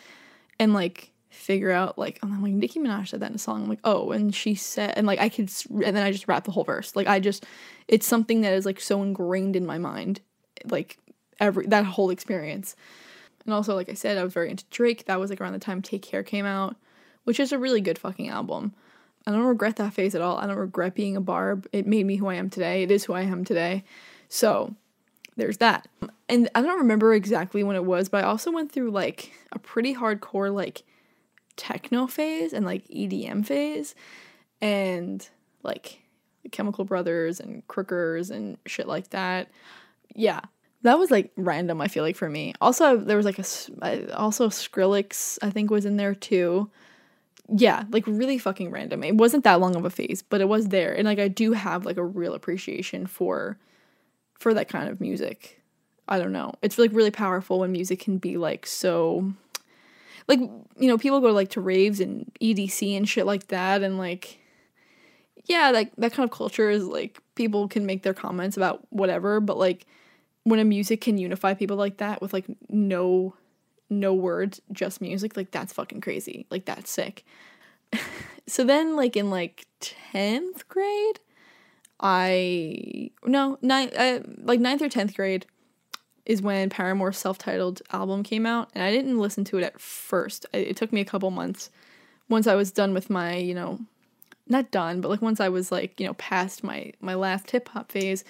and 0.60 0.74
like 0.74 1.12
figure 1.30 1.72
out 1.72 1.98
like 1.98 2.20
I'm 2.24 2.42
like 2.42 2.54
Nicki 2.54 2.80
Minaj 2.80 3.10
said 3.10 3.22
that 3.22 3.30
in 3.30 3.36
a 3.36 3.40
song. 3.40 3.64
I'm 3.64 3.70
like, 3.70 3.80
"Oh, 3.84 4.12
and 4.12 4.34
she 4.34 4.56
said 4.56 4.94
and 4.96 5.08
like 5.08 5.20
I 5.20 5.30
could 5.30 5.52
and 5.70 5.96
then 5.96 6.06
I 6.06 6.12
just 6.12 6.28
rap 6.28 6.44
the 6.44 6.52
whole 6.52 6.64
verse. 6.64 6.96
Like 6.96 7.08
I 7.08 7.20
just 7.20 7.46
it's 7.88 8.06
something 8.06 8.42
that 8.42 8.54
is 8.54 8.66
like 8.66 8.80
so 8.80 9.02
ingrained 9.02 9.56
in 9.56 9.66
my 9.66 9.78
mind. 9.78 10.22
Like 10.66 10.98
every 11.40 11.66
that 11.68 11.86
whole 11.86 12.10
experience. 12.10 12.76
And 13.46 13.54
also, 13.54 13.76
like 13.76 13.90
I 13.90 13.94
said, 13.94 14.18
I 14.18 14.24
was 14.24 14.34
very 14.34 14.50
into 14.50 14.66
Drake. 14.70 15.06
That 15.06 15.20
was 15.20 15.30
like 15.30 15.40
around 15.40 15.54
the 15.54 15.60
time 15.60 15.82
Take 15.82 16.02
Care 16.02 16.24
came 16.24 16.46
out, 16.46 16.76
which 17.24 17.40
is 17.40 17.52
a 17.52 17.58
really 17.58 17.82
good 17.82 17.98
fucking 17.98 18.30
album. 18.30 18.74
I 19.26 19.32
don't 19.32 19.44
regret 19.44 19.76
that 19.78 19.94
phase 19.94 20.16
at 20.16 20.22
all. 20.22 20.38
I 20.38 20.48
don't 20.48 20.58
regret 20.58 20.96
being 20.96 21.18
a 21.18 21.22
barb. 21.22 21.68
It 21.74 21.86
made 21.86 22.06
me 22.06 22.16
who 22.16 22.28
I 22.28 22.36
am 22.36 22.50
today. 22.50 22.84
It 22.84 22.92
is 22.92 23.06
who 23.06 23.14
I 23.14 23.22
am 23.22 23.44
today. 23.44 23.84
So 24.30 24.76
there's 25.36 25.58
that. 25.58 25.88
And 26.30 26.50
I 26.56 26.62
don't 26.62 26.80
remember 26.80 27.14
exactly 27.14 27.64
when 27.64 27.76
it 27.76 27.86
was, 27.86 28.10
but 28.10 28.24
I 28.24 28.28
also 28.28 28.52
went 28.52 28.72
through 28.72 28.92
like 28.92 29.32
a 29.52 29.60
pretty 29.60 29.96
hardcore 29.96 30.54
like 30.54 30.84
techno 31.58 32.08
phase 32.08 32.54
and 32.54 32.66
like 32.66 32.88
EDM 32.88 33.46
phase 33.46 33.96
and 34.62 35.28
like 35.64 36.02
Chemical 36.52 36.86
Brothers 36.86 37.40
and 37.40 37.68
Crookers 37.68 38.32
and 38.32 38.58
shit 38.66 38.88
like 38.88 39.10
that. 39.10 39.50
Yeah, 40.16 40.42
that 40.88 41.00
was 41.00 41.12
like 41.12 41.32
random 41.36 41.82
i 41.82 41.88
feel 41.88 42.04
like 42.04 42.16
for 42.16 42.30
me. 42.30 42.54
Also 42.62 42.98
there 42.98 43.18
was 43.18 43.26
like 43.26 43.40
a 43.40 44.16
also 44.16 44.50
skrillex 44.50 45.38
i 45.42 45.50
think 45.50 45.70
was 45.70 45.86
in 45.86 45.98
there 45.98 46.16
too. 46.16 46.70
Yeah 47.50 47.84
like 47.92 48.06
really 48.08 48.38
fucking 48.38 48.72
random. 48.72 49.04
It 49.04 49.16
wasn't 49.16 49.44
that 49.44 49.60
long 49.60 49.76
of 49.76 49.86
a 49.86 49.90
phase 49.90 50.22
but 50.22 50.42
it 50.42 50.50
was 50.50 50.68
there 50.68 50.94
and 50.94 51.06
like 51.06 51.20
i 51.20 51.28
do 51.28 51.54
have 51.54 51.86
like 51.86 51.98
a 51.98 52.04
real 52.04 52.34
appreciation 52.34 53.06
for 53.06 53.58
for 54.40 54.54
that 54.54 54.70
kind 54.70 54.90
of 54.90 55.02
music. 55.02 55.62
I 56.10 56.20
don't 56.20 56.32
know. 56.32 56.54
It's 56.62 56.78
like 56.78 56.92
really 56.94 57.12
powerful 57.12 57.60
when 57.60 57.72
music 57.72 58.00
can 58.00 58.18
be 58.18 58.38
like 58.38 58.66
so 58.66 59.34
like 60.28 60.40
you 60.40 60.88
know 60.88 60.98
people 60.98 61.20
go 61.20 61.32
like 61.32 61.50
to 61.50 61.62
raves 61.62 62.00
and 62.00 62.32
edc 62.42 62.98
and 62.98 63.08
shit 63.08 63.26
like 63.26 63.48
that 63.48 63.84
and 63.84 63.98
like 63.98 64.40
yeah, 65.48 65.72
like 65.72 65.96
that 65.98 66.14
kind 66.14 66.30
of 66.30 66.36
culture 66.36 66.70
is 66.70 66.86
like 66.86 67.20
people 67.36 67.68
can 67.68 67.86
make 67.86 68.04
their 68.04 68.14
comments 68.14 68.58
about 68.58 68.86
whatever, 68.90 69.40
but 69.40 69.58
like 69.58 69.86
when 70.48 70.62
a 70.62 70.64
music 70.64 71.02
can 71.02 71.18
unify 71.18 71.54
people 71.54 71.76
like 71.76 71.98
that 71.98 72.22
with 72.22 72.32
like 72.32 72.46
no 72.70 73.36
no 73.90 74.14
words, 74.14 74.62
just 74.72 75.02
music, 75.02 75.36
like 75.36 75.52
that's 75.52 75.74
fucking 75.74 76.00
crazy. 76.00 76.46
Like 76.50 76.64
that's 76.64 76.90
sick. 76.90 77.26
so 78.48 78.64
then 78.64 78.96
like 78.96 79.18
in 79.18 79.30
like 79.30 79.66
10th 79.82 80.66
grade, 80.70 81.20
I 82.00 83.12
no, 83.26 83.58
nine 83.62 83.90
uh, 83.90 84.20
like 84.42 84.62
9th 84.62 84.84
or 84.84 84.90
10th 84.90 85.16
grade 85.16 85.46
is 86.26 86.42
when 86.42 86.70
Paramore's 86.70 87.18
self-titled 87.18 87.82
album 87.92 88.24
came 88.24 88.46
out 88.46 88.70
and 88.74 88.84
I 88.86 88.92
didn't 88.92 89.20
listen 89.20 89.44
to 89.46 89.58
it 89.58 89.64
at 89.64 89.82
first. 89.82 90.46
It 90.54 90.78
took 90.78 90.94
me 90.94 91.02
a 91.02 91.06
couple 91.06 91.30
months 91.30 91.70
once 92.30 92.48
I 92.48 92.56
was 92.56 92.72
done 92.72 92.94
with 92.94 93.10
my, 93.10 93.36
you 93.36 93.54
know, 93.54 93.80
not 94.48 94.72
done, 94.72 95.02
but 95.02 95.10
like 95.10 95.22
once 95.22 95.42
I 95.42 95.50
was 95.50 95.74
like, 95.74 96.00
you 96.00 96.08
know, 96.08 96.14
past 96.14 96.64
my 96.64 96.94
my 97.02 97.16
last 97.16 97.52
hip 97.52 97.68
hop 97.68 97.92
phase, 97.92 98.24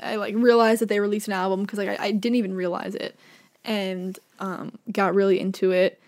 I 0.00 0.16
like 0.16 0.34
realized 0.34 0.80
that 0.80 0.88
they 0.88 1.00
released 1.00 1.28
an 1.28 1.34
album 1.34 1.62
because 1.62 1.78
like 1.78 1.88
I, 1.88 2.06
I 2.06 2.10
didn't 2.10 2.36
even 2.36 2.54
realize 2.54 2.94
it 2.94 3.18
and 3.64 4.18
um, 4.40 4.72
got 4.92 5.14
really 5.14 5.40
into 5.40 5.70
it 5.70 6.00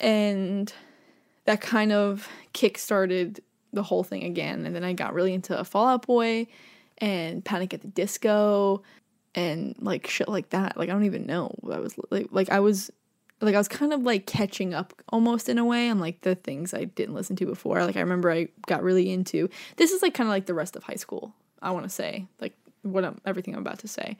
and 0.00 0.72
that 1.44 1.60
kind 1.60 1.92
of 1.92 2.28
kick 2.52 2.78
started 2.78 3.42
the 3.72 3.82
whole 3.82 4.04
thing 4.04 4.24
again 4.24 4.66
and 4.66 4.74
then 4.74 4.84
I 4.84 4.92
got 4.92 5.14
really 5.14 5.32
into 5.32 5.62
Fall 5.64 5.86
Out 5.86 6.06
Boy 6.06 6.46
and 6.98 7.44
Panic 7.44 7.72
at 7.74 7.80
the 7.80 7.88
Disco 7.88 8.82
and 9.34 9.74
like 9.80 10.06
shit 10.06 10.28
like 10.28 10.50
that. 10.50 10.76
Like 10.76 10.88
I 10.88 10.92
don't 10.92 11.04
even 11.04 11.26
know. 11.26 11.54
I 11.70 11.78
was 11.78 11.94
like 12.10 12.28
like 12.30 12.50
I 12.50 12.60
was 12.60 12.90
like 13.40 13.54
I 13.54 13.58
was 13.58 13.68
kind 13.68 13.92
of 13.92 14.02
like 14.02 14.26
catching 14.26 14.74
up 14.74 14.92
almost 15.10 15.48
in 15.48 15.58
a 15.58 15.64
way 15.64 15.88
on 15.88 15.98
like 15.98 16.22
the 16.22 16.34
things 16.34 16.74
I 16.74 16.84
didn't 16.84 17.14
listen 17.14 17.36
to 17.36 17.46
before. 17.46 17.84
Like 17.84 17.96
I 17.96 18.00
remember 18.00 18.30
I 18.30 18.48
got 18.66 18.82
really 18.82 19.10
into 19.10 19.48
this 19.76 19.92
is 19.92 20.02
like 20.02 20.14
kind 20.14 20.28
of 20.28 20.32
like 20.32 20.46
the 20.46 20.54
rest 20.54 20.76
of 20.76 20.84
high 20.84 20.96
school. 20.96 21.32
I 21.62 21.70
want 21.70 21.84
to 21.84 21.90
say 21.90 22.26
like 22.40 22.54
what 22.82 23.04
I'm 23.04 23.20
everything 23.24 23.54
I'm 23.54 23.60
about 23.60 23.80
to 23.80 23.88
say. 23.88 24.16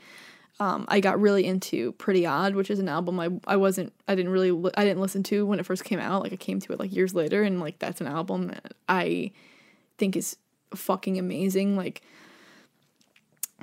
Um, 0.60 0.86
I 0.88 0.98
got 0.98 1.20
really 1.20 1.44
into 1.44 1.92
Pretty 1.92 2.26
Odd, 2.26 2.56
which 2.56 2.70
is 2.70 2.78
an 2.78 2.88
album 2.88 3.20
I 3.20 3.28
I 3.46 3.56
wasn't 3.56 3.92
I 4.06 4.14
didn't 4.14 4.32
really 4.32 4.50
li- 4.50 4.72
I 4.76 4.84
didn't 4.84 5.00
listen 5.00 5.22
to 5.24 5.46
when 5.46 5.60
it 5.60 5.66
first 5.66 5.84
came 5.84 6.00
out. 6.00 6.22
Like 6.22 6.32
I 6.32 6.36
came 6.36 6.60
to 6.60 6.72
it 6.72 6.78
like 6.78 6.94
years 6.94 7.14
later, 7.14 7.42
and 7.42 7.60
like 7.60 7.78
that's 7.78 8.00
an 8.00 8.06
album 8.06 8.48
that 8.48 8.74
I 8.88 9.32
think 9.98 10.16
is 10.16 10.36
fucking 10.74 11.18
amazing. 11.18 11.76
Like 11.76 12.02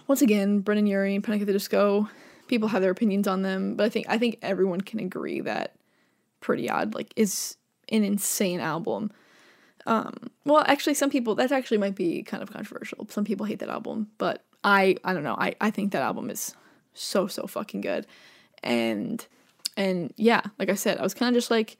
once 0.08 0.21
again, 0.21 0.60
Brendon 0.60 0.88
Urie 0.88 1.15
and 1.15 1.23
Panic 1.23 1.41
at 1.41 1.47
the 1.47 1.53
Disco 1.53 2.10
people 2.47 2.69
have 2.69 2.81
their 2.81 2.91
opinions 2.91 3.27
on 3.27 3.41
them, 3.41 3.75
but 3.75 3.86
I 3.86 3.89
think 3.89 4.05
I 4.10 4.17
think 4.17 4.38
everyone 4.41 4.81
can 4.81 4.99
agree 4.99 5.41
that 5.41 5.75
Pretty 6.41 6.69
Odd 6.69 6.93
like 6.93 7.13
is 7.15 7.58
an 7.89 8.03
insane 8.03 8.60
album. 8.60 9.12
Um, 9.88 10.13
well, 10.45 10.63
actually, 10.65 10.95
some 10.95 11.10
people 11.10 11.36
that 11.36 11.51
actually 11.51 11.77
might 11.77 11.95
be 11.95 12.23
kind 12.23 12.41
of 12.41 12.51
controversial. 12.51 13.08
Some 13.10 13.25
people 13.25 13.45
hate 13.45 13.60
that 13.60 13.69
album, 13.69 14.08
but 14.17 14.43
I 14.65 14.97
I 15.06 15.13
don't 15.13 15.23
know. 15.23 15.38
I 15.39 15.56
I 15.62 15.69
think 15.69 15.93
that 15.93 16.01
album 16.01 16.30
is 16.30 16.56
so 16.93 17.28
so 17.28 17.47
fucking 17.47 17.82
good, 17.82 18.08
and 18.63 19.25
and 19.78 20.13
yeah, 20.17 20.41
like 20.60 20.69
I 20.69 20.75
said, 20.75 20.97
I 20.97 21.04
was 21.04 21.13
kind 21.13 21.34
of 21.34 21.39
just 21.39 21.51
like 21.51 21.78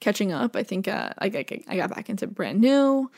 catching 0.00 0.32
up. 0.32 0.56
I 0.56 0.62
think 0.62 0.88
uh, 0.88 1.10
I 1.18 1.28
got 1.28 1.44
I 1.66 1.76
got 1.76 1.94
back 1.94 2.08
into 2.08 2.26
brand 2.26 2.60
new 2.60 3.10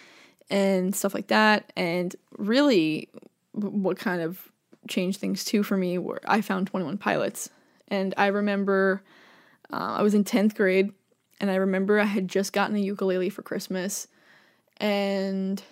and 0.48 0.96
stuff 0.96 1.14
like 1.14 1.28
that, 1.28 1.72
and 1.76 2.16
really, 2.38 3.10
what 3.52 3.98
kind 3.98 4.22
of 4.22 4.50
changed 4.88 5.20
things 5.20 5.44
too 5.44 5.62
for 5.62 5.76
me 5.76 5.98
were 5.98 6.20
I 6.26 6.40
found 6.40 6.66
21 6.68 6.98
Pilots. 6.98 7.50
And 7.88 8.14
I 8.16 8.28
remember 8.28 9.02
uh, 9.72 9.96
I 9.98 10.02
was 10.02 10.14
in 10.14 10.24
10th 10.24 10.54
grade 10.54 10.92
and 11.40 11.50
I 11.50 11.56
remember 11.56 11.98
I 11.98 12.04
had 12.04 12.28
just 12.28 12.52
gotten 12.52 12.76
a 12.76 12.80
ukulele 12.80 13.30
for 13.30 13.42
Christmas 13.42 14.08
and 14.76 15.62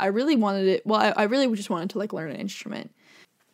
I 0.00 0.06
really 0.06 0.36
wanted 0.36 0.66
it. 0.66 0.86
Well, 0.86 1.00
I, 1.00 1.10
I 1.10 1.22
really 1.24 1.54
just 1.54 1.70
wanted 1.70 1.90
to 1.90 1.98
like 1.98 2.12
learn 2.12 2.30
an 2.30 2.40
instrument. 2.40 2.92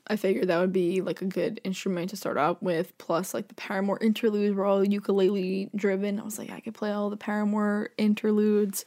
I 0.09 0.17
figured 0.17 0.49
that 0.49 0.61
would 0.61 0.73
be 0.73 1.01
like 1.01 1.21
a 1.21 1.27
good 1.27 1.61
instrument 1.65 2.11
to 2.11 2.17
start 2.17 2.39
out 2.39 2.63
with. 2.63 2.97
Plus, 2.99 3.35
like 3.35 3.49
the 3.49 3.55
Paramore 3.55 3.99
interludes 4.01 4.55
were 4.55 4.65
all 4.65 4.87
ukulele 4.87 5.69
driven. 5.75 6.21
I 6.21 6.23
was 6.23 6.39
like, 6.39 6.51
I 6.51 6.61
could 6.61 6.75
play 6.75 6.93
all 6.93 7.11
the 7.11 7.17
Paramore 7.17 7.91
interludes. 7.99 8.85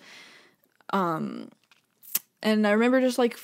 Um, 0.91 1.50
and 2.41 2.65
I 2.65 2.72
remember 2.72 3.02
just 3.02 3.17
like 3.17 3.38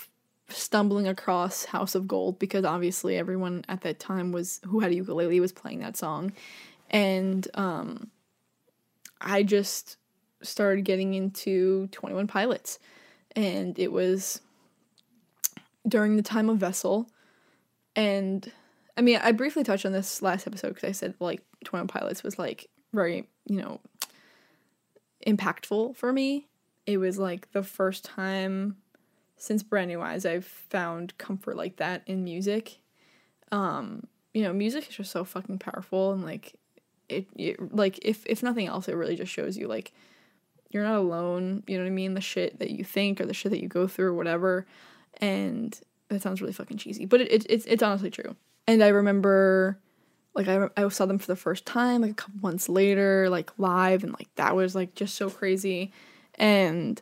stumbling 0.50 1.08
across 1.08 1.66
House 1.66 1.96
of 1.96 2.08
Gold 2.08 2.40
because 2.40 2.64
obviously 2.66 3.18
everyone 3.18 3.66
at 3.68 3.82
that 3.82 4.00
time 4.00 4.32
was 4.32 4.62
who 4.66 4.80
had 4.80 4.92
a 4.92 4.96
ukulele 4.96 5.40
was 5.40 5.52
playing 5.52 5.80
that 5.80 5.98
song. 5.98 6.32
And 6.90 7.48
um 7.56 8.12
I 9.20 9.44
just 9.44 9.98
started 10.44 10.86
getting 10.86 11.14
into 11.14 11.88
21 11.88 12.28
Pilots 12.28 12.80
and 13.36 13.78
it 13.80 13.92
was 13.92 14.42
during 15.88 16.16
the 16.16 16.24
time 16.24 16.50
of 16.50 16.58
Vessel 16.58 17.08
and 17.96 18.52
I 18.98 19.02
mean 19.02 19.20
I 19.22 19.32
briefly 19.32 19.64
touched 19.64 19.86
on 19.86 19.92
this 19.92 20.22
last 20.22 20.48
episode 20.48 20.70
because 20.70 20.90
I 20.90 20.94
said 20.94 21.16
like 21.20 21.42
21 21.64 21.88
Pilots 21.88 22.24
was 22.24 22.40
like 22.40 22.70
very, 22.94 23.28
you 23.46 23.62
know, 23.62 23.82
impactful 25.28 25.96
for 25.96 26.14
me. 26.14 26.48
It 26.86 26.98
was 26.98 27.18
like 27.18 27.52
the 27.52 27.64
first 27.64 28.06
time 28.06 28.78
since 29.38 29.64
brand 29.64 29.90
new 29.90 30.02
eyes 30.02 30.26
i've 30.26 30.46
found 30.46 31.18
comfort 31.18 31.58
like 31.58 31.78
that 31.78 32.02
in 32.06 32.24
music 32.24 32.80
um 33.52 34.06
you 34.34 34.44
know 34.44 34.54
music 34.54 34.88
is 34.90 34.96
just 34.96 35.12
so 35.12 35.24
fucking 35.24 35.60
powerful 35.60 36.14
and 36.14 36.24
like 36.24 36.56
it, 37.10 37.28
it 37.36 37.76
like 37.76 38.00
if 38.02 38.26
if 38.26 38.42
nothing 38.42 38.68
else 38.68 38.88
it 38.88 38.96
really 38.96 39.16
just 39.16 39.32
shows 39.32 39.58
you 39.58 39.68
like 39.68 39.94
you're 40.70 40.84
not 40.84 40.98
alone 40.98 41.64
you 41.68 41.78
know 41.78 41.84
what 41.84 41.90
i 41.90 41.92
mean? 41.92 42.14
The 42.14 42.22
shit 42.22 42.60
that 42.60 42.72
you 42.72 42.84
think 42.84 43.22
or 43.22 43.26
the 43.26 43.34
shit 43.34 43.52
that 43.52 43.62
you 43.62 43.68
go 43.68 43.88
through 43.88 44.08
or 44.08 44.14
whatever. 44.14 44.66
And 45.22 45.80
that 46.10 46.22
sounds 46.22 46.42
really 46.42 46.54
fucking 46.54 46.78
cheesy 46.78 47.06
but 47.06 47.22
it, 47.22 47.32
it 47.32 47.46
it's, 47.50 47.66
it's 47.66 47.84
honestly 47.84 48.10
true. 48.10 48.36
And 48.68 48.84
i 48.84 48.88
remember 48.88 49.80
like 50.36 50.48
I, 50.50 50.68
I 50.76 50.88
saw 50.90 51.06
them 51.06 51.18
for 51.18 51.28
the 51.28 51.36
first 51.36 51.66
time 51.66 52.02
like 52.02 52.12
a 52.12 52.16
couple 52.16 52.42
months 52.42 52.68
later 52.70 53.30
like 53.30 53.52
live 53.58 54.04
and 54.04 54.14
like 54.14 54.28
that 54.36 54.56
was 54.56 54.76
like 54.76 54.94
just 54.94 55.16
so 55.16 55.30
crazy. 55.30 55.92
And 56.36 57.02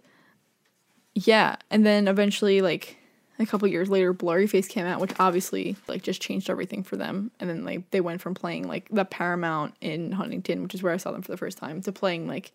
yeah, 1.16 1.58
and 1.70 1.86
then 1.86 2.08
eventually 2.08 2.62
like 2.62 2.98
a 3.40 3.46
couple 3.46 3.68
years 3.68 3.90
later 3.90 4.14
Blurryface 4.14 4.70
came 4.70 4.86
out 4.86 5.02
which 5.02 5.12
obviously 5.20 5.76
like 5.88 6.04
just 6.04 6.22
changed 6.22 6.50
everything 6.50 6.84
for 6.84 6.96
them. 6.96 7.32
And 7.40 7.50
then 7.50 7.66
like 7.66 7.90
they 7.90 8.02
went 8.02 8.22
from 8.22 8.36
playing 8.36 8.68
like 8.68 8.88
the 8.90 9.06
Paramount 9.06 9.74
in 9.82 10.12
Huntington 10.12 10.62
which 10.62 10.76
is 10.76 10.84
where 10.84 10.94
I 10.94 10.98
saw 10.98 11.12
them 11.12 11.24
for 11.24 11.32
the 11.32 11.38
first 11.38 11.58
time 11.58 11.82
to 11.82 11.92
playing 11.92 12.28
like 12.28 12.52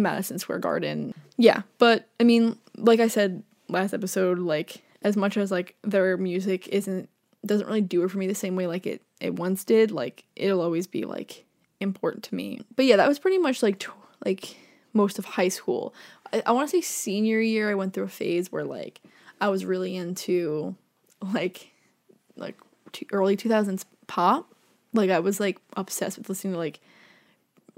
Madison 0.00 0.38
Square 0.38 0.60
Garden. 0.60 1.14
Yeah, 1.36 1.62
but 1.78 2.08
I 2.18 2.24
mean 2.24 2.58
like 2.76 3.00
I 3.00 3.08
said 3.08 3.42
last 3.68 3.92
episode 3.94 4.38
like 4.38 4.82
as 5.02 5.16
much 5.16 5.36
as 5.36 5.50
like 5.50 5.76
their 5.82 6.16
music 6.16 6.68
isn't 6.68 7.08
doesn't 7.44 7.66
really 7.66 7.80
do 7.80 8.02
it 8.04 8.10
for 8.10 8.18
me 8.18 8.26
the 8.26 8.34
same 8.34 8.54
way 8.54 8.66
like 8.66 8.86
it 8.86 9.02
it 9.20 9.34
once 9.34 9.64
did 9.64 9.90
like 9.90 10.24
it'll 10.36 10.60
always 10.60 10.86
be 10.86 11.04
like 11.04 11.44
important 11.82 12.24
to 12.24 12.34
me. 12.34 12.60
But 12.76 12.86
yeah, 12.86 12.96
that 12.96 13.08
was 13.08 13.18
pretty 13.18 13.38
much 13.38 13.62
like 13.62 13.78
t- 13.78 13.88
like 14.24 14.56
most 14.92 15.18
of 15.18 15.24
high 15.24 15.48
school. 15.48 15.94
I, 16.32 16.42
I 16.46 16.52
want 16.52 16.70
to 16.70 16.76
say 16.76 16.80
senior 16.80 17.40
year, 17.40 17.70
I 17.70 17.74
went 17.74 17.92
through 17.92 18.04
a 18.04 18.08
phase 18.08 18.50
where 18.50 18.64
like 18.64 19.02
I 19.40 19.48
was 19.48 19.64
really 19.64 19.96
into 19.96 20.76
like 21.20 21.70
like 22.36 22.56
early 23.12 23.36
2000s 23.36 23.84
pop. 24.06 24.54
Like 24.94 25.10
I 25.10 25.20
was 25.20 25.40
like 25.40 25.58
obsessed 25.76 26.18
with 26.18 26.28
listening 26.28 26.54
to 26.54 26.58
like 26.58 26.80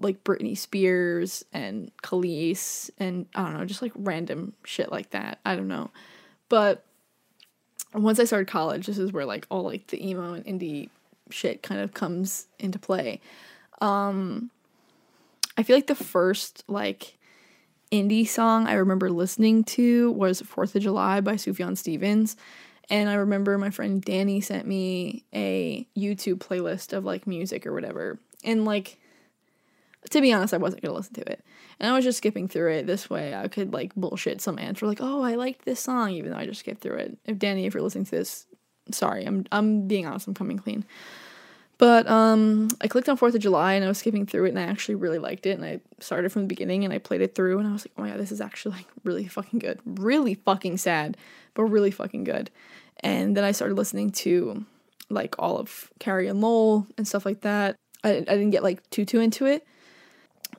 like 0.05 0.23
Britney 0.23 0.57
Spears 0.57 1.45
and 1.53 1.91
Kelis 2.03 2.91
and 2.99 3.27
I 3.35 3.43
don't 3.43 3.59
know, 3.59 3.65
just 3.65 3.83
like 3.83 3.93
random 3.97 4.53
shit 4.65 4.93
like 4.93 5.11
that. 5.11 5.41
I 5.45 5.57
don't 5.57 5.69
know. 5.69 5.91
But 6.49 6.85
once 7.93 8.21
I 8.21 8.25
started 8.25 8.47
college, 8.47 8.87
this 8.87 8.99
is 8.99 9.13
where 9.13 9.25
like 9.25 9.47
all 9.51 9.65
like 9.65 9.89
the 9.89 10.07
emo 10.07 10.35
and 10.35 10.45
indie 10.45 10.91
shit 11.31 11.63
kind 11.63 11.81
of 11.81 11.95
comes 11.95 12.47
into 12.59 12.79
play. 12.79 13.21
Um 13.81 14.51
I 15.57 15.63
feel 15.63 15.77
like 15.77 15.87
the 15.87 15.95
first 15.95 16.65
like 16.69 17.19
indie 17.91 18.29
song 18.29 18.67
I 18.67 18.75
remember 18.75 19.11
listening 19.11 19.65
to 19.65 20.13
was 20.13 20.41
Fourth 20.43 20.75
of 20.77 20.83
July 20.83 21.21
by 21.21 21.35
Sufjan 21.35 21.77
Stevens. 21.77 22.37
And 22.91 23.09
I 23.09 23.15
remember 23.15 23.57
my 23.57 23.71
friend 23.71 24.03
Danny 24.03 24.41
sent 24.41 24.67
me 24.67 25.25
a 25.33 25.87
YouTube 25.97 26.39
playlist 26.39 26.93
of 26.93 27.05
like 27.05 27.27
music 27.27 27.67
or 27.67 27.73
whatever. 27.73 28.19
And 28.45 28.65
like, 28.65 28.99
to 30.11 30.21
be 30.21 30.33
honest, 30.33 30.55
I 30.55 30.59
wasn't 30.59 30.83
gonna 30.83 30.95
listen 30.95 31.15
to 31.15 31.31
it. 31.31 31.45
And 31.81 31.91
I 31.91 31.95
was 31.95 32.05
just 32.05 32.19
skipping 32.19 32.49
through 32.49 32.73
it 32.73 32.87
this 32.87 33.11
way. 33.11 33.35
I 33.35 33.49
could 33.49 33.73
like 33.73 33.95
bullshit 33.95 34.41
some 34.41 34.59
answer 34.59 34.87
like, 34.87 35.01
oh, 35.01 35.23
I 35.23 35.35
liked 35.35 35.65
this 35.65 35.81
song, 35.81 36.11
even 36.11 36.31
though 36.31 36.39
I 36.39 36.47
just 36.47 36.61
skipped 36.61 36.81
through 36.81 36.97
it. 36.97 37.19
If 37.25 37.39
Danny, 37.39 37.67
if 37.67 37.75
you're 37.75 37.83
listening 37.83 38.05
to 38.07 38.11
this, 38.11 38.47
sorry, 38.91 39.25
I'm 39.25 39.45
I'm 39.51 39.87
being 39.89 40.07
honest, 40.07 40.27
I'm 40.27 40.35
coming 40.35 40.59
clean. 40.59 40.85
But 41.79 42.09
um, 42.09 42.69
I 42.81 42.87
clicked 42.87 43.09
on 43.09 43.17
Fourth 43.17 43.35
of 43.35 43.41
July 43.41 43.75
and 43.75 43.85
I 43.85 43.89
was 43.89 43.99
skipping 43.99 44.27
through 44.27 44.47
it 44.47 44.51
and 44.51 44.59
I 44.59 44.63
actually 44.63 44.95
really 44.95 45.19
liked 45.19 45.45
it 45.45 45.59
and 45.59 45.65
I 45.65 45.81
started 45.99 46.31
from 46.31 46.43
the 46.43 46.49
beginning 46.49 46.85
and 46.85 46.93
I 46.93 46.99
played 46.99 47.21
it 47.21 47.35
through 47.35 47.59
and 47.59 47.67
I 47.67 47.73
was 47.73 47.85
like, 47.85 47.93
oh 47.99 48.03
my 48.03 48.11
god, 48.11 48.21
this 48.21 48.31
is 48.31 48.41
actually 48.41 48.77
like 48.77 48.87
really 49.03 49.27
fucking 49.27 49.59
good, 49.59 49.81
really 49.85 50.35
fucking 50.35 50.79
sad, 50.79 51.17
but 51.55 51.65
really 51.65 51.91
fucking 51.91 52.25
good. 52.25 52.51
And 53.01 53.37
then 53.37 53.43
I 53.43 53.53
started 53.53 53.75
listening 53.75 54.11
to 54.11 54.65
like 55.11 55.35
all 55.39 55.59
of 55.59 55.91
Carrie 55.99 56.29
and 56.29 56.41
Lowell 56.41 56.87
and 56.97 57.09
stuff 57.09 57.27
like 57.27 57.41
that. 57.41 57.77
I, 58.05 58.19
I 58.19 58.21
didn't 58.21 58.51
get 58.51 58.63
like 58.63 58.89
too 58.91 59.05
too 59.05 59.21
into 59.21 59.45
it, 59.47 59.67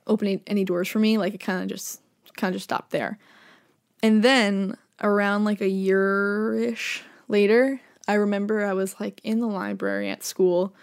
opening 0.06 0.40
any 0.46 0.64
doors 0.64 0.88
for 0.88 0.98
me. 0.98 1.18
Like 1.18 1.34
it 1.34 1.40
kind 1.40 1.62
of 1.62 1.68
just 1.68 2.00
kind 2.36 2.54
of 2.54 2.56
just 2.56 2.64
stopped 2.64 2.90
there. 2.90 3.18
And 4.02 4.22
then 4.22 4.76
around 5.02 5.44
like 5.44 5.60
a 5.60 5.68
year 5.68 6.54
ish 6.54 7.02
later, 7.28 7.80
I 8.08 8.14
remember 8.14 8.64
I 8.64 8.72
was 8.72 8.98
like 9.00 9.20
in 9.24 9.40
the 9.40 9.46
library 9.46 10.10
at 10.10 10.24
school, 10.24 10.74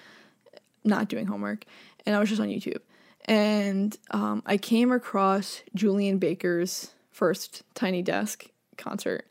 not 0.83 1.07
doing 1.07 1.27
homework, 1.27 1.65
and 2.05 2.15
I 2.15 2.19
was 2.19 2.29
just 2.29 2.41
on 2.41 2.47
YouTube. 2.47 2.81
And 3.25 3.97
um, 4.11 4.43
I 4.45 4.57
came 4.57 4.91
across 4.91 5.61
Julien 5.73 6.17
Baker's 6.17 6.91
first 7.11 7.63
Tiny 7.73 8.01
Desk 8.01 8.45
concert. 8.77 9.27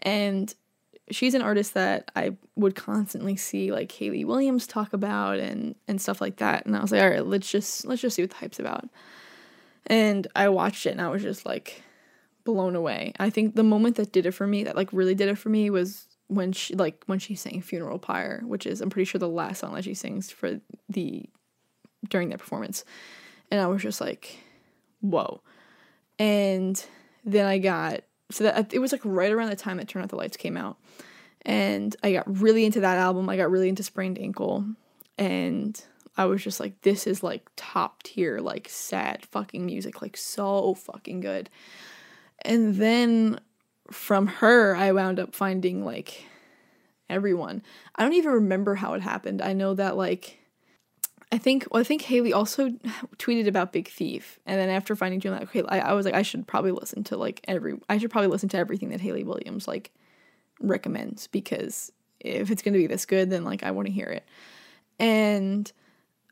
And 0.00 0.54
she's 1.10 1.34
an 1.34 1.42
artist 1.42 1.74
that 1.74 2.10
I 2.16 2.36
would 2.56 2.74
constantly 2.74 3.36
see 3.36 3.72
like 3.72 3.92
Hayley 3.92 4.24
Williams 4.24 4.66
talk 4.66 4.92
about 4.92 5.38
and 5.38 5.74
and 5.86 6.00
stuff 6.00 6.20
like 6.20 6.36
that. 6.36 6.64
And 6.66 6.76
I 6.76 6.80
was 6.80 6.92
like, 6.92 7.02
all 7.02 7.10
right, 7.10 7.26
let's 7.26 7.50
just 7.50 7.84
let's 7.86 8.00
just 8.00 8.16
see 8.16 8.22
what 8.22 8.30
the 8.30 8.36
hype's 8.36 8.58
about. 8.58 8.88
And 9.86 10.26
I 10.34 10.48
watched 10.48 10.86
it 10.86 10.90
and 10.90 11.00
I 11.00 11.08
was 11.08 11.22
just 11.22 11.44
like 11.44 11.82
blown 12.44 12.76
away. 12.76 13.12
I 13.18 13.30
think 13.30 13.54
the 13.54 13.62
moment 13.62 13.96
that 13.96 14.12
did 14.12 14.26
it 14.26 14.32
for 14.32 14.46
me, 14.46 14.64
that 14.64 14.76
like 14.76 14.92
really 14.92 15.14
did 15.14 15.28
it 15.28 15.38
for 15.38 15.48
me 15.48 15.70
was 15.70 16.06
when 16.28 16.52
she 16.52 16.74
like 16.74 17.02
when 17.06 17.18
she 17.18 17.34
sang 17.34 17.60
Funeral 17.60 17.98
Pyre, 17.98 18.42
which 18.46 18.66
is 18.66 18.80
I'm 18.80 18.90
pretty 18.90 19.04
sure 19.04 19.18
the 19.18 19.28
last 19.28 19.60
song 19.60 19.74
that 19.74 19.84
she 19.84 19.94
sings 19.94 20.30
for 20.30 20.60
the 20.88 21.28
during 22.08 22.30
that 22.30 22.38
performance. 22.38 22.84
And 23.50 23.60
I 23.60 23.66
was 23.66 23.82
just 23.82 24.00
like, 24.00 24.38
whoa. 25.00 25.40
And 26.18 26.82
then 27.24 27.46
I 27.46 27.58
got 27.58 28.02
so 28.30 28.44
that 28.44 28.72
it 28.72 28.78
was 28.78 28.92
like 28.92 29.02
right 29.04 29.32
around 29.32 29.50
the 29.50 29.56
time 29.56 29.76
that 29.78 29.88
Turn 29.88 30.02
Out 30.02 30.08
the 30.08 30.16
Lights 30.16 30.36
came 30.36 30.56
out. 30.56 30.78
And 31.42 31.94
I 32.02 32.12
got 32.12 32.40
really 32.40 32.64
into 32.64 32.80
that 32.80 32.96
album. 32.96 33.28
I 33.28 33.36
got 33.36 33.50
really 33.50 33.68
into 33.68 33.82
Sprained 33.82 34.18
Ankle. 34.18 34.64
And 35.18 35.80
I 36.16 36.26
was 36.26 36.42
just 36.42 36.60
like, 36.60 36.80
this 36.82 37.06
is 37.06 37.22
like 37.22 37.48
top 37.56 38.02
tier, 38.02 38.38
like 38.38 38.68
sad 38.68 39.26
fucking 39.26 39.66
music, 39.66 40.00
like 40.00 40.16
so 40.16 40.74
fucking 40.74 41.20
good. 41.20 41.50
And 42.42 42.76
then 42.76 43.40
from 43.90 44.26
her, 44.26 44.76
I 44.76 44.92
wound 44.92 45.18
up 45.18 45.34
finding 45.34 45.84
like 45.84 46.24
everyone. 47.10 47.62
I 47.96 48.02
don't 48.02 48.14
even 48.14 48.32
remember 48.32 48.76
how 48.76 48.94
it 48.94 49.02
happened. 49.02 49.42
I 49.42 49.52
know 49.52 49.74
that 49.74 49.96
like 49.96 50.38
I 51.34 51.38
think 51.38 51.66
well, 51.70 51.80
I 51.80 51.84
think 51.84 52.02
Hayley 52.02 52.32
also 52.32 52.68
tweeted 53.18 53.48
about 53.48 53.72
Big 53.72 53.88
Thief, 53.88 54.38
and 54.46 54.58
then 54.58 54.68
after 54.68 54.94
finding 54.94 55.18
June, 55.18 55.32
like, 55.32 55.56
I, 55.68 55.80
I 55.80 55.92
was 55.94 56.06
like, 56.06 56.14
I 56.14 56.22
should 56.22 56.46
probably 56.46 56.70
listen 56.70 57.02
to 57.04 57.16
like 57.16 57.40
every, 57.48 57.74
I 57.88 57.98
should 57.98 58.12
probably 58.12 58.28
listen 58.28 58.48
to 58.50 58.56
everything 58.56 58.90
that 58.90 59.00
Hayley 59.00 59.24
Williams 59.24 59.66
like 59.66 59.90
recommends 60.60 61.26
because 61.26 61.90
if 62.20 62.52
it's 62.52 62.62
gonna 62.62 62.78
be 62.78 62.86
this 62.86 63.04
good, 63.04 63.30
then 63.30 63.42
like 63.42 63.64
I 63.64 63.72
want 63.72 63.86
to 63.86 63.92
hear 63.92 64.06
it. 64.06 64.24
And 65.00 65.70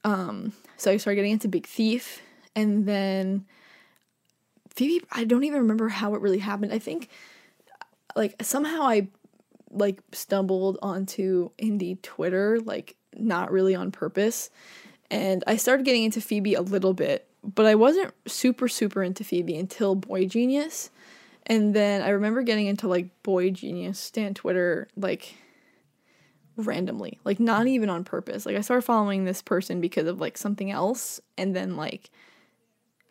um, 0.05 0.53
so 0.77 0.91
I 0.91 0.97
started 0.97 1.17
getting 1.17 1.33
into 1.33 1.49
Big 1.49 1.67
Thief, 1.67 2.23
and 2.55 2.87
then 2.87 3.47
Phoebe. 4.71 5.05
I 5.11 5.25
don't 5.25 5.45
even 5.45 5.61
remember 5.61 5.89
how 5.89 6.15
it 6.15 6.21
really 6.21 6.39
happened. 6.39 6.73
I 6.73 6.79
think 6.79 7.09
like 8.17 8.43
somehow 8.43 8.83
I 8.83 9.09
like 9.71 10.01
stumbled 10.13 10.79
onto 10.83 11.51
indie 11.59 12.01
Twitter, 12.03 12.61
like 12.61 12.97
not 13.15 13.51
really 13.53 13.75
on 13.75 13.91
purpose 13.91 14.51
and 15.13 15.45
I 15.47 15.57
started 15.57 15.85
getting 15.85 16.05
into 16.05 16.23
Phoebe 16.23 16.55
a 16.55 16.63
little 16.63 16.95
bit, 16.95 17.29
but 17.45 17.67
I 17.67 17.75
wasn't 17.75 18.15
super 18.27 18.67
super 18.67 19.03
into 19.03 19.23
Phoebe 19.23 19.57
until 19.57 19.95
Boy 19.95 20.27
Genius. 20.27 20.91
And 21.47 21.75
then 21.75 22.01
I 22.01 22.09
remember 22.09 22.43
getting 22.43 22.67
into 22.67 22.89
like 22.89 23.11
Boy 23.23 23.51
Genius, 23.51 23.99
stan 23.99 24.33
Twitter 24.33 24.89
like 24.97 25.35
randomly, 26.57 27.19
like 27.25 27.41
not 27.41 27.67
even 27.67 27.89
on 27.89 28.05
purpose. 28.05 28.47
Like 28.47 28.57
I 28.57 28.61
started 28.61 28.83
following 28.83 29.25
this 29.25 29.43
person 29.43 29.81
because 29.81 30.07
of 30.07 30.21
like 30.21 30.37
something 30.37 30.71
else 30.71 31.21
and 31.39 31.55
then 31.55 31.77
like 31.77 32.11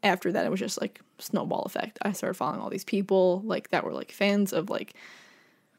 after 0.03 0.31
that 0.31 0.45
it 0.45 0.51
was 0.51 0.59
just 0.59 0.81
like 0.81 1.01
snowball 1.19 1.63
effect. 1.63 1.99
I 2.01 2.11
started 2.11 2.35
following 2.35 2.61
all 2.61 2.69
these 2.69 2.83
people 2.83 3.41
like 3.45 3.69
that 3.69 3.83
were 3.83 3.93
like 3.93 4.11
fans 4.11 4.53
of 4.53 4.69
like 4.69 4.93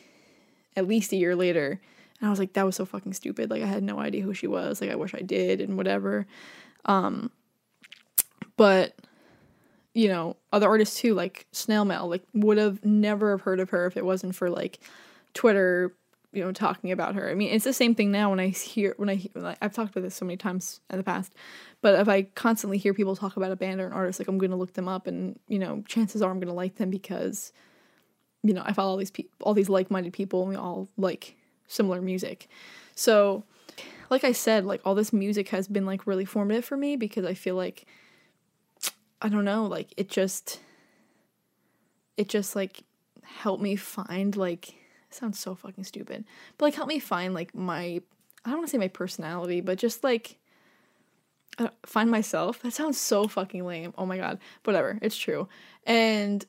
at 0.76 0.86
least 0.86 1.12
a 1.12 1.16
year 1.16 1.34
later. 1.34 1.80
And 2.20 2.26
i 2.26 2.30
was 2.30 2.38
like 2.38 2.54
that 2.54 2.66
was 2.66 2.76
so 2.76 2.84
fucking 2.84 3.14
stupid. 3.14 3.50
Like 3.50 3.62
i 3.62 3.66
had 3.66 3.82
no 3.82 3.98
idea 3.98 4.22
who 4.22 4.34
she 4.34 4.46
was. 4.46 4.80
Like 4.80 4.90
i 4.90 4.96
wish 4.96 5.14
i 5.14 5.22
did 5.22 5.60
and 5.60 5.76
whatever. 5.76 6.26
Um 6.84 7.30
but 8.56 8.94
you 9.94 10.08
know, 10.08 10.36
other 10.52 10.68
artists 10.68 11.00
too, 11.00 11.14
like 11.14 11.46
Snail 11.50 11.84
Mail, 11.84 12.08
like 12.08 12.22
would 12.32 12.58
have 12.58 12.84
never 12.84 13.32
have 13.32 13.40
heard 13.40 13.58
of 13.58 13.70
her 13.70 13.86
if 13.86 13.96
it 13.96 14.04
wasn't 14.04 14.34
for 14.34 14.48
like 14.48 14.78
Twitter, 15.34 15.92
you 16.32 16.44
know, 16.44 16.52
talking 16.52 16.92
about 16.92 17.14
her. 17.14 17.30
I 17.30 17.34
mean, 17.34 17.52
it's 17.52 17.64
the 17.64 17.72
same 17.72 17.94
thing 17.94 18.10
now 18.10 18.30
when 18.30 18.40
I 18.40 18.48
hear 18.48 18.94
when 18.98 19.08
I 19.08 19.24
like, 19.34 19.58
I've 19.62 19.72
talked 19.72 19.92
about 19.92 20.02
this 20.02 20.14
so 20.14 20.26
many 20.26 20.36
times 20.36 20.80
in 20.90 20.98
the 20.98 21.04
past, 21.04 21.32
but 21.80 21.98
if 21.98 22.08
I 22.08 22.22
constantly 22.22 22.78
hear 22.78 22.92
people 22.92 23.16
talk 23.16 23.36
about 23.36 23.52
a 23.52 23.56
band 23.56 23.80
or 23.80 23.86
an 23.86 23.92
artist, 23.92 24.18
like 24.18 24.28
I'm 24.28 24.38
going 24.38 24.50
to 24.50 24.56
look 24.56 24.74
them 24.74 24.88
up, 24.88 25.06
and 25.06 25.38
you 25.48 25.58
know, 25.58 25.82
chances 25.88 26.20
are 26.22 26.30
I'm 26.30 26.38
going 26.38 26.48
to 26.48 26.54
like 26.54 26.76
them 26.76 26.90
because, 26.90 27.52
you 28.42 28.52
know, 28.52 28.62
I 28.64 28.72
follow 28.72 28.90
all 28.90 28.96
these 28.96 29.10
people, 29.10 29.30
all 29.42 29.54
these 29.54 29.70
like-minded 29.70 30.12
people, 30.12 30.42
and 30.42 30.50
we 30.50 30.56
all 30.56 30.88
like 30.96 31.36
similar 31.66 32.02
music. 32.02 32.48
So, 32.94 33.44
like 34.10 34.24
I 34.24 34.32
said, 34.32 34.66
like 34.66 34.82
all 34.84 34.94
this 34.94 35.12
music 35.12 35.48
has 35.48 35.66
been 35.66 35.86
like 35.86 36.06
really 36.06 36.24
formative 36.24 36.64
for 36.64 36.76
me 36.76 36.96
because 36.96 37.24
I 37.24 37.34
feel 37.34 37.54
like 37.54 37.86
I 39.22 39.28
don't 39.28 39.44
know, 39.44 39.64
like 39.64 39.94
it 39.96 40.10
just 40.10 40.60
it 42.18 42.28
just 42.28 42.54
like 42.54 42.82
helped 43.22 43.62
me 43.62 43.76
find 43.76 44.36
like 44.36 44.74
sounds 45.14 45.38
so 45.38 45.54
fucking 45.54 45.84
stupid. 45.84 46.24
But 46.56 46.66
like 46.66 46.74
help 46.74 46.88
me 46.88 46.98
find 46.98 47.34
like 47.34 47.54
my 47.54 48.00
I 48.44 48.50
don't 48.50 48.58
want 48.58 48.68
to 48.68 48.70
say 48.70 48.78
my 48.78 48.88
personality, 48.88 49.60
but 49.60 49.78
just 49.78 50.04
like 50.04 50.38
uh, 51.58 51.68
find 51.84 52.10
myself. 52.10 52.62
That 52.62 52.72
sounds 52.72 52.98
so 52.98 53.26
fucking 53.26 53.64
lame. 53.64 53.92
Oh 53.98 54.06
my 54.06 54.16
god. 54.16 54.38
Whatever. 54.64 54.98
It's 55.02 55.16
true. 55.16 55.48
And 55.84 56.44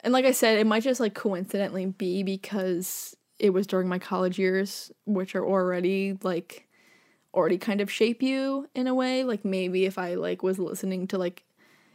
and 0.00 0.12
like 0.12 0.24
I 0.24 0.32
said, 0.32 0.58
it 0.58 0.66
might 0.66 0.82
just 0.82 1.00
like 1.00 1.14
coincidentally 1.14 1.86
be 1.86 2.22
because 2.22 3.16
it 3.38 3.50
was 3.50 3.66
during 3.66 3.88
my 3.88 3.98
college 3.98 4.38
years, 4.38 4.92
which 5.06 5.34
are 5.34 5.44
already 5.44 6.18
like 6.22 6.68
already 7.34 7.58
kind 7.58 7.80
of 7.80 7.90
shape 7.90 8.22
you 8.22 8.68
in 8.74 8.86
a 8.86 8.94
way. 8.94 9.24
Like 9.24 9.44
maybe 9.44 9.84
if 9.84 9.98
I 9.98 10.14
like 10.14 10.42
was 10.42 10.58
listening 10.58 11.06
to 11.08 11.18
like 11.18 11.44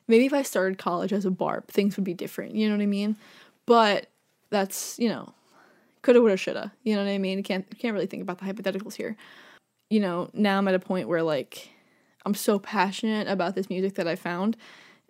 maybe 0.08 0.26
if 0.26 0.34
I 0.34 0.42
started 0.42 0.78
college 0.78 1.14
as 1.14 1.26
a 1.26 1.32
barb, 1.32 1.68
things 1.68 1.96
would 1.98 2.06
be 2.06 2.14
different. 2.14 2.56
You 2.56 2.70
know 2.70 2.76
what 2.76 2.84
I 2.84 2.88
mean? 2.88 3.18
But 3.66 4.08
that's 4.50 4.98
you 4.98 5.10
know, 5.10 5.34
coulda, 6.08 6.22
woulda, 6.22 6.38
shoulda. 6.38 6.72
You 6.84 6.96
know 6.96 7.04
what 7.04 7.12
I 7.12 7.18
mean? 7.18 7.44
Can't 7.44 7.66
can't 7.78 7.94
really 7.94 8.06
think 8.06 8.22
about 8.22 8.38
the 8.38 8.46
hypotheticals 8.46 8.94
here. 8.94 9.18
You 9.90 10.00
know, 10.00 10.30
now 10.34 10.58
I'm 10.58 10.68
at 10.70 10.74
a 10.74 10.80
point 10.80 11.10
where 11.10 11.22
like 11.22 11.70
I'm 12.26 12.34
so 12.34 12.60
passionate 12.60 13.28
about 13.28 13.56
this 13.56 13.70
music 13.70 13.96
that 13.96 14.08
I 14.08 14.16
found, 14.16 14.56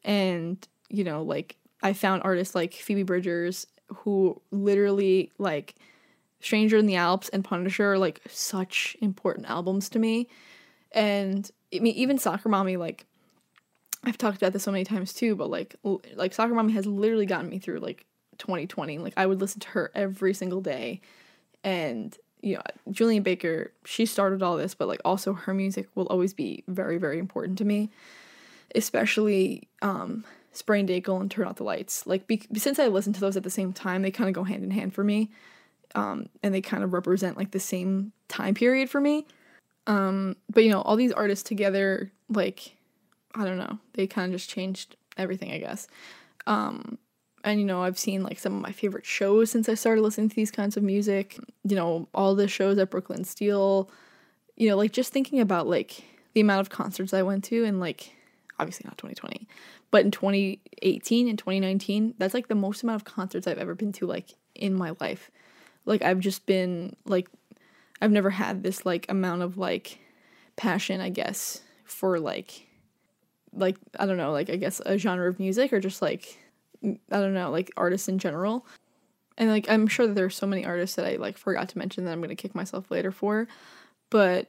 and 0.03 0.57
you 0.89 1.03
know, 1.03 1.21
like 1.21 1.55
I 1.83 1.93
found 1.93 2.23
artists 2.23 2.55
like 2.55 2.73
Phoebe 2.73 3.03
Bridgers 3.03 3.67
who 3.89 4.41
literally 4.49 5.31
like 5.37 5.75
Stranger 6.39 6.77
in 6.77 6.87
the 6.87 6.95
Alps 6.95 7.29
and 7.29 7.45
Punisher 7.45 7.93
are 7.93 7.99
like 7.99 8.21
such 8.27 8.97
important 8.99 9.47
albums 9.47 9.89
to 9.89 9.99
me. 9.99 10.27
And 10.93 11.49
I 11.73 11.77
mean, 11.77 11.93
even 11.93 12.17
Soccer 12.17 12.49
Mommy, 12.49 12.75
like 12.75 13.05
I've 14.03 14.17
talked 14.17 14.37
about 14.37 14.53
this 14.53 14.63
so 14.63 14.71
many 14.71 14.83
times 14.83 15.13
too, 15.13 15.35
but 15.35 15.51
like 15.51 15.75
like 16.15 16.33
Soccer 16.33 16.55
Mommy 16.55 16.73
has 16.73 16.87
literally 16.87 17.27
gotten 17.27 17.49
me 17.49 17.59
through 17.59 17.81
like 17.81 18.07
2020. 18.37 18.99
Like 18.99 19.13
I 19.17 19.25
would 19.25 19.41
listen 19.41 19.59
to 19.61 19.69
her 19.69 19.91
every 19.95 20.33
single 20.33 20.61
day. 20.61 21.01
And 21.63 22.15
you 22.41 22.55
know, 22.55 22.61
Julien 22.91 23.23
Baker, 23.23 23.71
she 23.83 24.05
started 24.05 24.43
all 24.43 24.57
this, 24.57 24.75
but 24.75 24.87
like 24.87 25.01
also 25.03 25.33
her 25.33 25.53
music 25.53 25.87
will 25.95 26.07
always 26.07 26.33
be 26.33 26.63
very 26.67 26.97
very 26.97 27.19
important 27.19 27.57
to 27.59 27.65
me. 27.65 27.89
Especially 28.75 29.67
um 29.81 30.23
Sprained 30.51 30.89
Ankle 30.89 31.19
and 31.19 31.29
Turn 31.29 31.47
Out 31.47 31.57
the 31.57 31.63
Lights. 31.63 32.07
Like 32.07 32.25
be- 32.27 32.47
since 32.55 32.79
I 32.79 32.87
listen 32.87 33.13
to 33.13 33.19
those 33.19 33.37
at 33.37 33.43
the 33.43 33.49
same 33.49 33.73
time, 33.73 34.01
they 34.01 34.11
kind 34.11 34.27
of 34.27 34.33
go 34.33 34.43
hand 34.43 34.63
in 34.63 34.71
hand 34.71 34.93
for 34.93 35.03
me. 35.03 35.31
Um 35.95 36.29
and 36.43 36.53
they 36.53 36.61
kind 36.61 36.83
of 36.83 36.93
represent 36.93 37.37
like 37.37 37.51
the 37.51 37.59
same 37.59 38.11
time 38.27 38.53
period 38.53 38.89
for 38.89 39.01
me. 39.01 39.25
Um 39.87 40.35
but 40.49 40.63
you 40.63 40.69
know, 40.69 40.81
all 40.81 40.95
these 40.95 41.11
artists 41.11 41.47
together 41.47 42.11
like 42.29 42.77
I 43.35 43.45
don't 43.45 43.57
know. 43.57 43.79
They 43.93 44.07
kind 44.07 44.33
of 44.33 44.39
just 44.39 44.49
changed 44.49 44.95
everything, 45.17 45.51
I 45.51 45.59
guess. 45.59 45.87
Um, 46.45 46.97
and 47.43 47.59
you 47.59 47.65
know, 47.65 47.83
I've 47.83 47.97
seen 47.97 48.23
like 48.23 48.39
some 48.39 48.55
of 48.55 48.61
my 48.61 48.71
favorite 48.71 49.05
shows 49.05 49.51
since 49.51 49.69
I 49.69 49.75
started 49.75 50.01
listening 50.01 50.29
to 50.29 50.35
these 50.35 50.51
kinds 50.51 50.77
of 50.77 50.83
music. 50.83 51.37
You 51.63 51.75
know, 51.75 52.07
all 52.13 52.35
the 52.35 52.47
shows 52.47 52.77
at 52.77 52.89
Brooklyn 52.89 53.23
Steel. 53.23 53.89
You 54.55 54.69
know, 54.69 54.77
like 54.77 54.91
just 54.91 55.13
thinking 55.13 55.39
about 55.39 55.67
like 55.67 56.03
the 56.33 56.41
amount 56.41 56.61
of 56.61 56.69
concerts 56.69 57.13
I 57.13 57.21
went 57.21 57.43
to 57.45 57.63
and 57.63 57.79
like 57.79 58.13
obviously 58.59 58.85
not 58.85 58.97
2020, 58.97 59.47
but 59.91 60.03
in 60.03 60.11
2018 60.11 61.27
and 61.27 61.37
2019, 61.37 62.15
that's 62.17 62.33
like 62.33 62.47
the 62.47 62.55
most 62.55 62.83
amount 62.83 63.01
of 63.01 63.05
concerts 63.05 63.45
I've 63.47 63.59
ever 63.59 63.75
been 63.75 63.91
to 63.93 64.07
like 64.07 64.33
in 64.55 64.73
my 64.73 64.93
life. 64.99 65.29
Like 65.85 66.01
I've 66.01 66.19
just 66.19 66.45
been 66.45 66.95
like 67.05 67.29
I've 68.01 68.11
never 68.11 68.29
had 68.29 68.63
this 68.63 68.85
like 68.85 69.05
amount 69.09 69.41
of 69.43 69.57
like 69.57 69.99
passion, 70.55 71.01
I 71.01 71.09
guess, 71.09 71.61
for 71.83 72.19
like 72.19 72.67
like 73.53 73.77
I 73.99 74.05
don't 74.05 74.17
know, 74.17 74.31
like 74.31 74.49
I 74.49 74.55
guess 74.55 74.81
a 74.85 74.97
genre 74.97 75.29
of 75.29 75.39
music 75.39 75.71
or 75.71 75.79
just 75.79 76.01
like 76.01 76.39
I 76.83 76.97
don't 77.09 77.33
know, 77.33 77.51
like 77.51 77.71
artists 77.77 78.07
in 78.07 78.19
general. 78.19 78.65
And 79.37 79.49
like 79.49 79.69
I'm 79.69 79.87
sure 79.87 80.07
that 80.07 80.15
there's 80.15 80.35
so 80.35 80.47
many 80.47 80.65
artists 80.65 80.95
that 80.95 81.05
I 81.05 81.17
like 81.17 81.37
forgot 81.37 81.69
to 81.69 81.77
mention 81.77 82.05
that 82.05 82.11
I'm 82.11 82.21
gonna 82.21 82.35
kick 82.35 82.55
myself 82.55 82.89
later 82.89 83.11
for. 83.11 83.47
But 84.09 84.47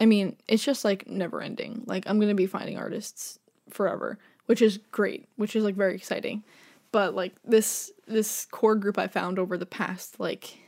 I 0.00 0.06
mean, 0.06 0.36
it's 0.48 0.64
just 0.64 0.84
like 0.84 1.06
never 1.06 1.40
ending. 1.40 1.84
Like 1.86 2.04
I'm 2.06 2.18
gonna 2.18 2.34
be 2.34 2.46
finding 2.46 2.78
artists 2.78 3.38
forever, 3.70 4.18
which 4.46 4.62
is 4.62 4.78
great, 4.90 5.28
which 5.36 5.54
is 5.54 5.64
like 5.64 5.76
very 5.76 5.94
exciting. 5.94 6.42
But 6.90 7.14
like 7.14 7.34
this 7.44 7.92
this 8.06 8.46
core 8.46 8.74
group 8.74 8.98
I 8.98 9.06
found 9.06 9.38
over 9.38 9.56
the 9.56 9.66
past 9.66 10.18
like 10.18 10.58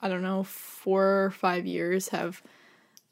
I 0.00 0.08
don't 0.08 0.22
know, 0.22 0.44
four 0.44 1.24
or 1.24 1.30
five 1.30 1.66
years 1.66 2.08
have 2.08 2.42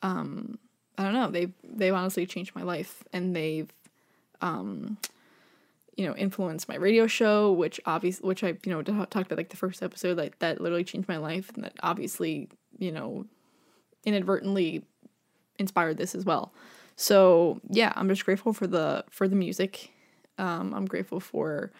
um 0.03 0.59
I 0.97 1.03
don't 1.03 1.12
know, 1.12 1.31
they've 1.31 1.53
they've 1.64 1.95
honestly 1.95 2.27
changed 2.27 2.55
my 2.55 2.62
life 2.62 3.03
and 3.12 3.35
they've 3.35 3.73
um 4.40 4.97
you 5.97 6.07
know 6.07 6.15
influenced 6.17 6.69
my 6.69 6.77
radio 6.77 7.07
show 7.07 7.51
which 7.53 7.81
obviously 7.87 8.27
which 8.27 8.45
i 8.45 8.49
you 8.65 8.73
know 8.73 8.83
talked 8.83 9.27
about 9.27 9.39
like 9.39 9.49
the 9.49 9.57
first 9.57 9.83
episode 9.83 10.17
like 10.17 10.39
that 10.39 10.61
literally 10.61 10.85
changed 10.85 11.09
my 11.09 11.17
life 11.17 11.51
and 11.55 11.65
that 11.65 11.73
obviously 11.83 12.49
you 12.79 12.93
know 12.93 13.25
inadvertently 14.05 14.85
inspired 15.59 15.97
this 15.97 16.15
as 16.15 16.25
well. 16.25 16.53
So 16.97 17.61
yeah 17.69 17.93
i'm 17.97 18.09
just 18.09 18.25
grateful 18.25 18.53
for 18.53 18.67
the 18.67 19.05
for 19.11 19.29
the 19.29 19.37
music. 19.37 19.91
Um, 20.39 20.75
i'm 20.75 20.87
grateful 20.87 21.21
for 21.21 21.73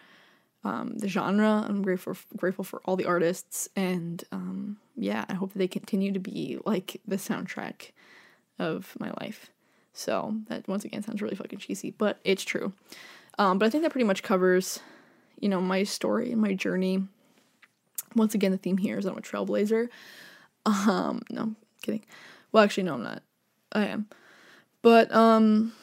um, 0.63 0.97
the 0.97 1.07
genre. 1.07 1.63
I'm 1.67 1.81
grateful 1.81 2.17
grateful 2.35 2.63
for 2.63 2.81
all 2.85 2.95
the 2.95 3.05
artists 3.05 3.69
and 3.75 4.23
um, 4.31 4.77
yeah 4.95 5.25
i 5.29 5.33
hope 5.33 5.53
that 5.53 5.59
they 5.59 5.67
continue 5.67 6.11
to 6.11 6.19
be 6.19 6.57
like 6.65 6.99
the 7.07 7.17
soundtrack 7.17 7.91
of 8.59 8.95
my 8.99 9.11
life. 9.21 9.51
So 9.93 10.35
that 10.47 10.67
once 10.67 10.85
again 10.85 11.03
sounds 11.03 11.21
really 11.21 11.35
fucking 11.35 11.59
cheesy 11.59 11.91
but 11.91 12.19
it's 12.23 12.43
true 12.43 12.73
um, 13.37 13.59
but 13.59 13.65
I 13.65 13.69
think 13.69 13.83
that 13.83 13.91
pretty 13.91 14.05
much 14.05 14.23
covers, 14.23 14.79
you 15.39 15.49
know, 15.49 15.61
my 15.61 15.83
story 15.83 16.31
and 16.31 16.41
my 16.41 16.53
journey. 16.53 17.03
Once 18.15 18.33
again, 18.33 18.51
the 18.51 18.57
theme 18.57 18.77
here 18.77 18.97
is 18.97 19.05
I'm 19.05 19.17
a 19.17 19.21
trailblazer. 19.21 19.89
Um, 20.65 21.21
no, 21.29 21.41
I'm 21.41 21.55
kidding. 21.81 22.03
Well, 22.51 22.63
actually, 22.63 22.83
no, 22.83 22.95
I'm 22.95 23.03
not. 23.03 23.23
I 23.71 23.85
am. 23.85 24.07
But 24.81 25.13
um, 25.13 25.73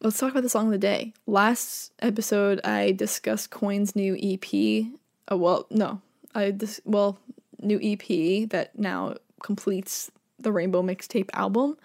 let's 0.00 0.18
talk 0.18 0.30
about 0.30 0.42
the 0.42 0.48
song 0.48 0.66
of 0.66 0.72
the 0.72 0.78
day. 0.78 1.12
Last 1.26 1.92
episode, 2.00 2.60
I 2.64 2.92
discussed 2.92 3.50
Coin's 3.50 3.96
new 3.96 4.16
EP. 4.20 4.86
Oh, 5.28 5.36
well, 5.36 5.66
no, 5.70 6.00
I 6.34 6.50
dis- 6.50 6.80
well, 6.84 7.18
new 7.60 7.78
EP 7.82 8.48
that 8.50 8.78
now 8.78 9.14
completes 9.42 10.10
the 10.38 10.52
Rainbow 10.52 10.82
Mixtape 10.82 11.30
album, 11.32 11.76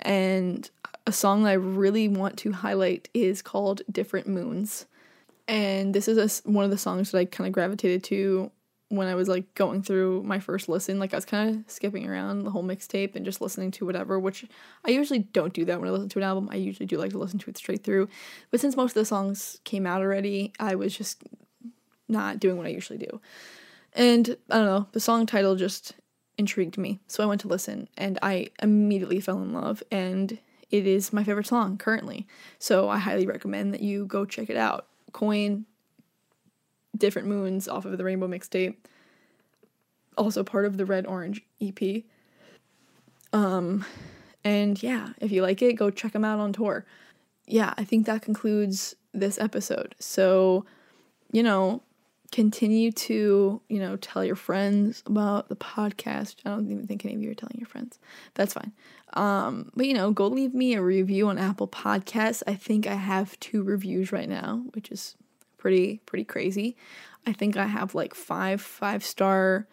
and 0.00 0.68
a 1.06 1.12
song 1.12 1.44
that 1.44 1.50
I 1.50 1.54
really 1.54 2.08
want 2.08 2.36
to 2.38 2.52
highlight 2.52 3.08
is 3.14 3.42
called 3.42 3.82
Different 3.90 4.26
Moons. 4.26 4.86
And 5.48 5.94
this 5.94 6.08
is 6.08 6.44
a, 6.44 6.50
one 6.50 6.64
of 6.64 6.70
the 6.70 6.78
songs 6.78 7.12
that 7.12 7.18
I 7.18 7.24
kind 7.24 7.46
of 7.46 7.52
gravitated 7.52 8.02
to 8.04 8.50
when 8.88 9.08
I 9.08 9.14
was 9.14 9.28
like 9.28 9.52
going 9.54 9.82
through 9.82 10.22
my 10.24 10.38
first 10.38 10.68
listen. 10.68 10.98
Like 10.98 11.14
I 11.14 11.16
was 11.16 11.24
kind 11.24 11.50
of 11.50 11.70
skipping 11.70 12.08
around 12.08 12.42
the 12.42 12.50
whole 12.50 12.64
mixtape 12.64 13.14
and 13.14 13.24
just 13.24 13.40
listening 13.40 13.70
to 13.72 13.86
whatever, 13.86 14.18
which 14.18 14.44
I 14.84 14.90
usually 14.90 15.20
don't 15.20 15.52
do 15.52 15.64
that 15.64 15.78
when 15.78 15.88
I 15.88 15.92
listen 15.92 16.08
to 16.10 16.18
an 16.18 16.24
album. 16.24 16.48
I 16.50 16.56
usually 16.56 16.86
do 16.86 16.96
like 16.96 17.12
to 17.12 17.18
listen 17.18 17.38
to 17.40 17.50
it 17.50 17.56
straight 17.56 17.84
through. 17.84 18.08
But 18.50 18.60
since 18.60 18.76
most 18.76 18.90
of 18.90 19.00
the 19.00 19.04
songs 19.04 19.60
came 19.64 19.86
out 19.86 20.02
already, 20.02 20.52
I 20.58 20.74
was 20.74 20.96
just 20.96 21.22
not 22.08 22.40
doing 22.40 22.56
what 22.56 22.66
I 22.66 22.70
usually 22.70 22.98
do. 22.98 23.20
And 23.92 24.36
I 24.50 24.56
don't 24.56 24.66
know, 24.66 24.86
the 24.92 25.00
song 25.00 25.26
title 25.26 25.54
just 25.56 25.94
intrigued 26.38 26.76
me. 26.76 27.00
So 27.06 27.22
I 27.22 27.26
went 27.26 27.40
to 27.42 27.48
listen 27.48 27.88
and 27.96 28.18
I 28.22 28.50
immediately 28.62 29.20
fell 29.20 29.40
in 29.40 29.52
love. 29.52 29.82
And 29.90 30.38
it 30.70 30.86
is 30.86 31.12
my 31.12 31.24
favorite 31.24 31.46
song 31.46 31.78
currently. 31.78 32.26
So 32.58 32.88
I 32.88 32.98
highly 32.98 33.26
recommend 33.26 33.72
that 33.74 33.82
you 33.82 34.06
go 34.06 34.24
check 34.24 34.50
it 34.50 34.56
out. 34.56 34.86
Coin, 35.12 35.66
Different 36.96 37.28
Moons 37.28 37.68
off 37.68 37.84
of 37.84 37.96
the 37.96 38.04
Rainbow 38.04 38.28
Mixtape. 38.28 38.76
Also 40.16 40.42
part 40.42 40.64
of 40.64 40.76
the 40.76 40.86
Red 40.86 41.06
Orange 41.06 41.42
EP. 41.60 42.02
Um, 43.32 43.84
and 44.42 44.82
yeah, 44.82 45.10
if 45.20 45.30
you 45.30 45.42
like 45.42 45.60
it, 45.62 45.74
go 45.74 45.90
check 45.90 46.12
them 46.12 46.24
out 46.24 46.40
on 46.40 46.52
tour. 46.52 46.86
Yeah, 47.46 47.74
I 47.76 47.84
think 47.84 48.06
that 48.06 48.22
concludes 48.22 48.96
this 49.12 49.38
episode. 49.38 49.94
So, 49.98 50.64
you 51.32 51.42
know, 51.42 51.82
continue 52.32 52.90
to, 52.92 53.60
you 53.68 53.78
know, 53.78 53.96
tell 53.96 54.24
your 54.24 54.36
friends 54.36 55.02
about 55.06 55.48
the 55.48 55.56
podcast. 55.56 56.36
I 56.44 56.50
don't 56.50 56.70
even 56.70 56.86
think 56.86 57.04
any 57.04 57.14
of 57.14 57.22
you 57.22 57.30
are 57.30 57.34
telling 57.34 57.58
your 57.58 57.68
friends. 57.68 57.98
That's 58.34 58.54
fine. 58.54 58.72
Um, 59.14 59.70
but 59.74 59.86
you 59.86 59.94
know, 59.94 60.10
go 60.10 60.26
leave 60.26 60.54
me 60.54 60.74
a 60.74 60.82
review 60.82 61.28
on 61.28 61.38
Apple 61.38 61.68
Podcasts. 61.68 62.42
I 62.46 62.54
think 62.54 62.86
I 62.86 62.94
have 62.94 63.38
two 63.40 63.62
reviews 63.62 64.12
right 64.12 64.28
now, 64.28 64.64
which 64.74 64.90
is 64.90 65.16
pretty 65.58 66.00
pretty 66.06 66.24
crazy. 66.24 66.76
I 67.26 67.32
think 67.32 67.56
I 67.56 67.66
have 67.66 67.94
like 67.94 68.14
five 68.14 68.60
five 68.60 69.04
star 69.04 69.66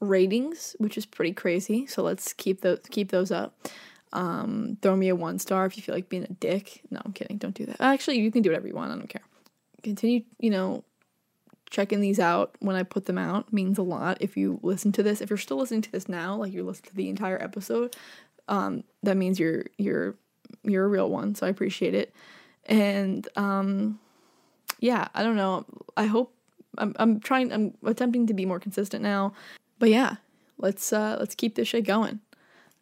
ratings, 0.00 0.76
which 0.78 0.96
is 0.96 1.06
pretty 1.06 1.32
crazy. 1.32 1.86
So 1.86 2.02
let's 2.02 2.32
keep 2.32 2.60
those 2.60 2.80
keep 2.90 3.10
those 3.10 3.30
up. 3.30 3.56
Um, 4.12 4.78
throw 4.80 4.96
me 4.96 5.08
a 5.08 5.16
one 5.16 5.38
star 5.38 5.66
if 5.66 5.76
you 5.76 5.82
feel 5.82 5.94
like 5.94 6.08
being 6.08 6.24
a 6.24 6.32
dick. 6.32 6.82
No, 6.90 7.02
I'm 7.04 7.12
kidding. 7.12 7.38
Don't 7.38 7.54
do 7.54 7.66
that. 7.66 7.80
Actually, 7.80 8.20
you 8.20 8.30
can 8.30 8.42
do 8.42 8.50
whatever 8.50 8.68
you 8.68 8.74
want. 8.74 8.92
I 8.92 8.94
don't 8.94 9.08
care. 9.08 9.22
Continue, 9.82 10.22
you 10.38 10.50
know, 10.50 10.84
checking 11.70 12.00
these 12.00 12.18
out 12.18 12.54
when 12.60 12.76
I 12.76 12.82
put 12.82 13.06
them 13.06 13.18
out 13.18 13.52
means 13.52 13.78
a 13.78 13.82
lot. 13.82 14.18
If 14.20 14.36
you 14.36 14.60
listen 14.62 14.92
to 14.92 15.02
this, 15.02 15.20
if 15.20 15.30
you're 15.30 15.36
still 15.36 15.58
listening 15.58 15.82
to 15.82 15.92
this 15.92 16.08
now, 16.08 16.36
like 16.36 16.52
you're 16.52 16.64
listening 16.64 16.90
to 16.90 16.96
the 16.96 17.08
entire 17.08 17.40
episode, 17.42 17.96
um, 18.48 18.84
that 19.02 19.16
means 19.16 19.38
you're 19.38 19.66
you're 19.78 20.14
you're 20.62 20.84
a 20.84 20.88
real 20.88 21.10
one. 21.10 21.34
So 21.34 21.46
I 21.46 21.50
appreciate 21.50 21.94
it. 21.94 22.14
And 22.66 23.28
um, 23.36 23.98
yeah, 24.80 25.08
I 25.14 25.22
don't 25.22 25.36
know. 25.36 25.64
I 25.96 26.06
hope 26.06 26.32
I'm 26.78 26.94
I'm 26.98 27.20
trying. 27.20 27.52
I'm 27.52 27.74
attempting 27.84 28.26
to 28.28 28.34
be 28.34 28.46
more 28.46 28.60
consistent 28.60 29.02
now. 29.02 29.32
But 29.78 29.90
yeah, 29.90 30.16
let's 30.58 30.92
uh, 30.92 31.16
let's 31.18 31.34
keep 31.34 31.54
this 31.54 31.68
shit 31.68 31.84
going. 31.84 32.20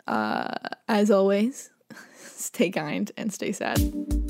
Uh, 0.06 0.54
as 0.88 1.10
always, 1.10 1.70
stay 2.16 2.70
kind 2.70 3.10
and 3.16 3.32
stay 3.32 3.52
sad. 3.52 4.23